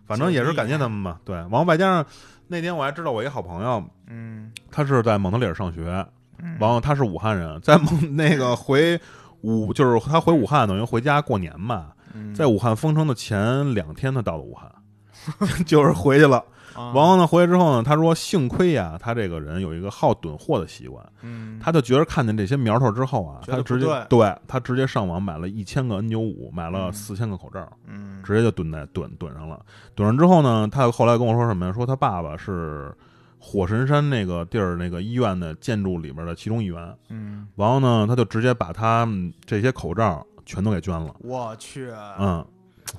[0.08, 1.18] 反正也是感谢他们嘛。
[1.24, 2.06] 对，然后外加上
[2.48, 6.06] 那天我还知道我一好朋友，嗯，他是在蒙特利尔上学，
[6.40, 7.88] 嗯完后他是武汉人，在蒙
[8.18, 9.00] 那个回
[9.42, 14.72] 武就是他回武汉等于回家过年嘛，嗯在武汉封城的前两天他到了武汉，
[15.66, 16.44] 就是回去了。
[16.76, 29.60] 啊完了呢，回来之后呢，他说幸亏呀，他这个人有一个好囤货的习惯，嗯，他就觉得看见这些苗头之后啊，他直接对他直接上网买了一千个 N 九五，买了嗯四千个口罩，嗯直接就囤在囤囤上了。
[29.96, 31.74] 囤上之后呢，他后来跟我说什么呀？
[31.74, 32.94] 说他爸爸是
[33.40, 36.98] 火神山那个地儿那个医院的建筑里边的其中一员。
[37.10, 41.16] 嗯，然后呢，他就直接把他们这些口罩全都给捐了。
[41.20, 42.46] 我去，嗯，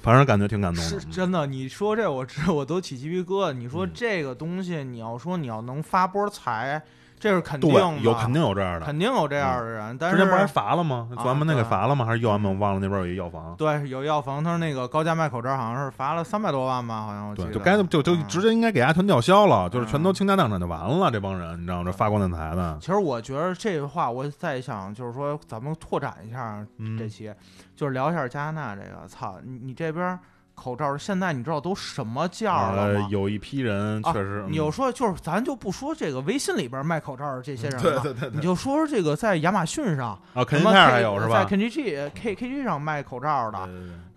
[0.02, 0.90] 反正感觉挺感动的。
[0.90, 3.52] 是真的，你说这我知我都起鸡皮疙瘩。
[3.52, 6.82] 你说嗯这个东西，你要说你要能发波财，
[7.18, 7.70] 这是肯定
[8.02, 8.84] 有肯定有这样的。
[8.84, 11.08] 肯定有这样的人，但是之前不是还罚了吗？
[11.16, 12.04] 安门那给罚了吗？
[12.04, 12.52] 还是右安门？
[12.52, 13.54] 我忘了那边有一药房。
[13.56, 21.10] 对有药房，他说那个高价卖口罩好像是罚了三百多万吧，好像我记对，得就该就就嗯直接应该给他全吊销了，就是全都嗯倾家荡产就完了。
[21.10, 21.84] 这帮人，你知道吗？
[21.84, 27.32] 这发光电台的，其实我觉得这个话，我在想，就是说咱们拓展一下嗯这期，
[27.74, 29.06] 就是聊一下加拿大这个。
[29.08, 30.18] 操，你你这边
[30.56, 33.00] 口罩现在你知道都什么价了吗？
[33.00, 41.44] 呃有一批人啊确实，嗯你就说就是咱就不说这个微信里边卖口罩的这些人了， 对对对对你就说说这个在亚马逊上，啊，肯定还有是吧？
[41.44, 43.68] 在 KGG K KG 上卖口罩的，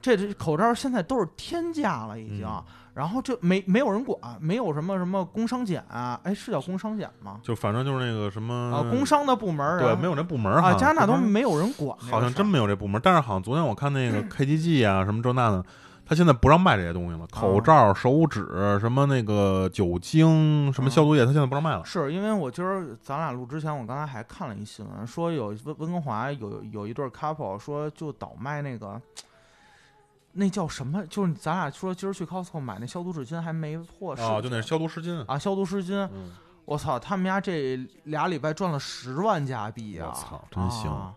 [0.02, 2.48] 这这口罩现在都是天价了，已经。
[2.48, 2.64] 嗯
[2.96, 7.40] 然后这没没有人管，没有什么什么工商检啊，哎，是叫工商检吗？
[7.42, 15.64] 就反正就是那个什么啊，工商的部门对，没有这部门啊，加拿大都没有人管好像真没有这部门，但是好像昨天我看那个 KGG 啊，什么这那的，
[16.10, 21.86] 他现在不让卖这些东西了，口罩、手纸、什么那个酒精、什么消毒液，他现在不让卖了。
[21.86, 29.00] 是因为我今儿咱俩录之前，我刚才还看了一新闻，说有温温哥华有有一对 couple 说就倒卖那个，
[30.32, 31.06] 那叫什么？
[31.06, 35.24] 就是咱俩说今儿去 Costco 买那消毒纸巾还没货是哦，就那消毒湿巾。
[35.28, 36.32] 啊消毒湿巾，嗯，
[36.66, 40.10] 我操，他们家这俩礼拜赚了十万加币啊！
[40.10, 41.14] 我操真行啊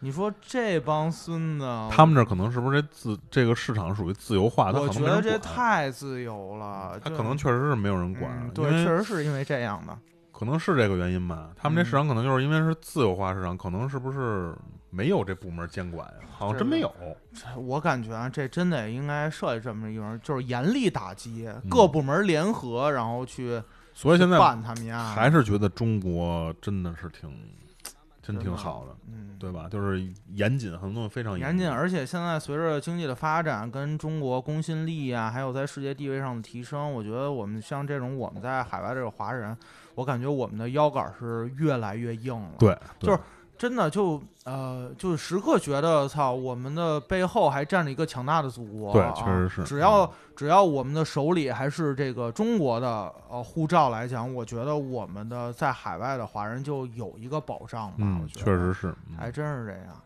[0.00, 4.72] 你说这帮孙子，他们这儿可能是不是这自这个市场属于自由化？
[4.72, 9.96] 他可能我觉得这太自由了，他可能确实是没有人管，嗯对，确实是因为这样的。
[10.32, 11.48] 可能是这个原因吧。
[11.56, 14.54] 他们这市嗯场可能就是因为是自由化市场，可能是不是
[14.90, 16.28] 没有这部门监管呀？
[16.30, 16.94] 好像真没有。
[17.56, 23.62] 我感觉啊，这真得应该设计这么一种，就是严厉打击，嗯各部门联合，然后去
[23.94, 25.02] 所以现在办他们家。
[25.02, 27.30] 还是觉得中国真的是挺
[28.26, 29.68] 真挺好的，嗯，对吧？
[29.70, 30.04] 就是
[30.34, 31.70] 严谨，很多东西非常严谨，谨。
[31.70, 39.56] 而且现在随着经济的发展，跟中国公信力啊，还有在世界地位上的提升，我觉得我们像这种我们在海外这个华人，
[39.94, 42.54] 我感觉我们的腰杆是越来越硬了。
[42.58, 43.18] 对，就是
[43.58, 48.92] 真的就呃，就是时刻觉得操，我们的背后还站着一个强大的祖国。
[48.92, 57.96] 对啊确实是只要只要我们的手里还是这个中国的呃护照来讲，我觉得我们的在海外的华人就有一个保障吧。
[57.98, 58.94] 我嗯，觉得确实是。
[59.10, 60.02] 嗯还真是这样。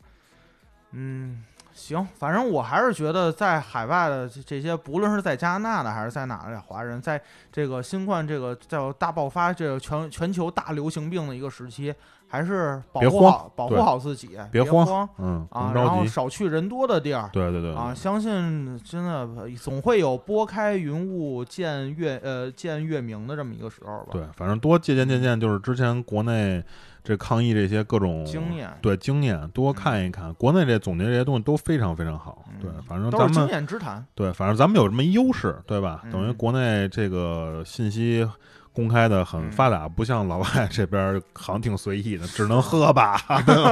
[0.92, 7.20] 嗯，行，反正我还是觉得在海外的这这些，不论是在加拿大的还是在哪儿的华人，在
[7.52, 11.94] 这个新冠这个叫大爆发、这个全全球大流行病的一个时期，
[12.30, 16.06] 还是保护好保护好自己，别慌慌嗯，啊，然后。
[16.06, 17.28] 少去人多的地儿。
[17.32, 19.28] 对对对啊，相信真的
[19.60, 24.08] 总会有拨开云雾见月呃见月明的这么一个时候吧。
[24.12, 26.62] 对，反正多借鉴借鉴，就是之前国内
[27.04, 30.32] 这抗疫这些各种经验对经验多看一看。
[30.34, 32.44] 国内这总结这些东西都非常非常好。
[32.48, 34.04] 嗯对，反正都是经验之谈。
[34.14, 36.02] 对，反正咱们有什么优势，对吧？
[36.10, 38.28] 等于嗯国内这个信息
[38.72, 43.20] 公开的很嗯发达，不像老外这边好像挺随意的， 只能喝吧。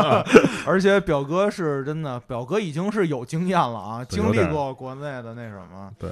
[0.67, 5.91] 而且表哥是真的，表哥已经是有经验了啊，经历过国内的那什么。
[5.99, 6.11] 对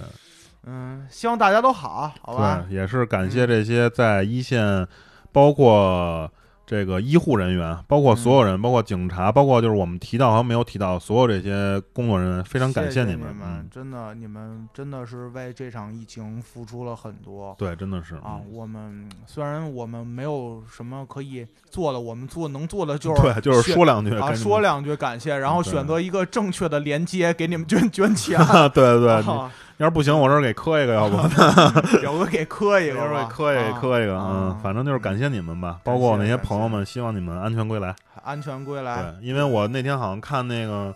[0.68, 2.64] 嗯，希望大家都好，好吧？
[2.68, 4.87] 对，也是感谢这些在一线
[5.30, 6.28] 包括
[6.66, 17.54] 这个医护人员，包括所有人，包括警察，包括就是我们提到和没有提到所有这些工作人员，非常感谢你们，嗯真的，你们真的是为这场疫情付出了很多。
[17.56, 28.38] 对，真的是啊，我们虽然我们没有什么可以做的，我们做能做的就是对，就是说两句啊，说两句感谢，然后选择一个正确的连接给你们捐捐钱。
[28.74, 29.50] 对 对对。
[29.79, 31.16] 要是不行，我这儿给磕一个，要不
[32.03, 39.03] 有个给磕一个，给磕一个，磕一个，嗯，反正就是感谢你们吧，包括我那些朋友们，希望你们安全归来，安全归来。
[39.03, 40.95] 对，因为我那天好像看那个，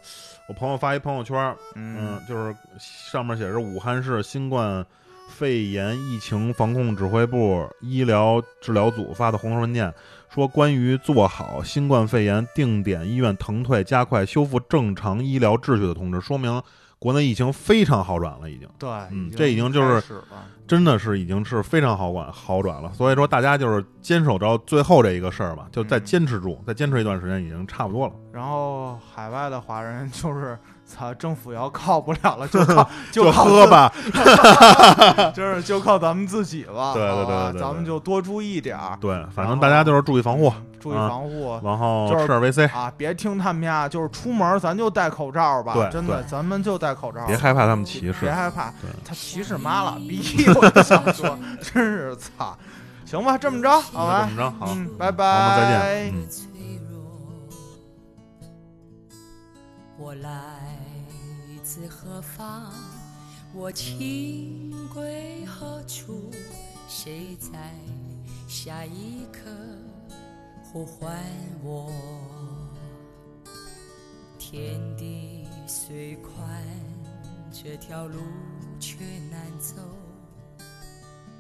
[0.49, 4.83] 我朋友发一朋友圈，嗯，就是上面写着武汉市新冠
[5.28, 9.93] 肺炎疫情防控指挥部医疗治疗组发的红头文件，
[10.33, 16.62] 说关于做好新冠肺炎定点医院腾退、加快修复正常医疗秩序的通知，说明。
[17.01, 20.22] 国内疫情非常好转了，已经对，嗯，这已经就是
[20.68, 22.92] 真的是已经是非常好管好转了。
[22.92, 28.12] 所以说，大家就是坚守到最后这一个事儿吧，就再坚持住，再坚持一段时间，已经差不多了。
[28.32, 30.57] 然后，海外的华人就是。
[30.91, 33.93] 操，政府要靠不了了，就靠就喝吧，
[35.32, 36.93] 就 是就靠咱们自己吧。
[36.93, 38.99] 对对对对，咱们就多注意点儿。
[39.01, 45.74] 对，反正大家就是注意防护，注意防护，然后吃点维 C 啊，别听他们家，就是出门咱就戴口罩吧。
[45.74, 47.24] 对，真的，咱们就戴口罩。
[47.26, 48.72] 别害怕他们歧视，别害怕，
[49.05, 50.45] 他歧视妈了逼！
[50.49, 52.59] 我想说，真是操。
[53.07, 56.51] 行吧，这么着，好吧，这么着，好，拜拜，我们再见。
[59.99, 60.80] 我来。
[61.72, 62.72] 自何方？
[63.54, 66.28] 我情归何处？
[66.88, 67.72] 谁在
[68.48, 69.48] 下一刻
[70.64, 71.16] 呼唤
[71.62, 71.92] 我？
[74.36, 76.60] 天地虽宽，
[77.52, 78.18] 这条路
[78.80, 79.76] 却难走。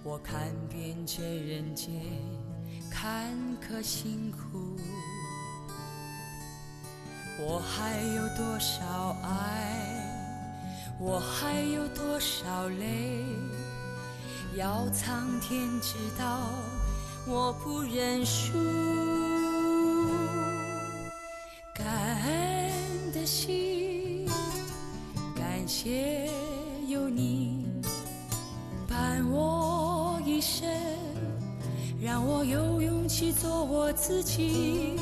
[0.04, 1.92] 我看遍这人间
[2.88, 4.76] 坎坷辛苦，
[7.40, 10.19] 我还有多少爱？
[11.02, 13.24] 我还有多少泪
[14.54, 16.50] 要苍天知道，
[17.26, 18.52] 我不认输。
[21.72, 21.86] 感
[22.24, 24.28] 恩的心，
[25.34, 26.28] 感谢
[26.86, 27.66] 有你
[28.86, 30.68] 伴我一生，
[31.98, 35.00] 让我有勇气做我自己。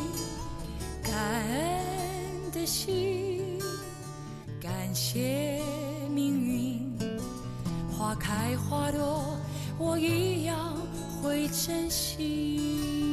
[1.02, 3.58] 感恩的心，
[4.62, 5.60] 感谢。
[6.18, 6.80] 命运，
[7.92, 9.36] 花开花落，
[9.78, 10.74] 我一样
[11.22, 13.07] 会珍惜。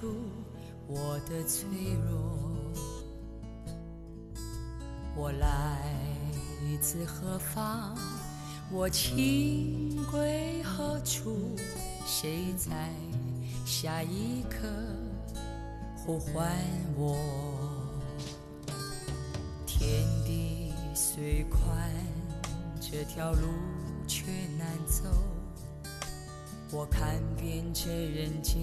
[0.00, 0.14] 出
[0.86, 1.68] 我的脆
[2.08, 2.72] 弱？
[5.14, 5.94] 我来
[6.80, 7.94] 自何方？
[8.72, 11.54] 我情归何处？
[12.06, 12.88] 谁在
[13.66, 14.66] 下一刻
[15.98, 16.50] 呼唤
[16.96, 17.18] 我？
[19.66, 19.86] 天
[20.24, 21.90] 地虽宽，
[22.80, 23.48] 这条路
[24.08, 24.24] 却
[24.56, 25.10] 难走。
[26.72, 28.62] 我看遍这人间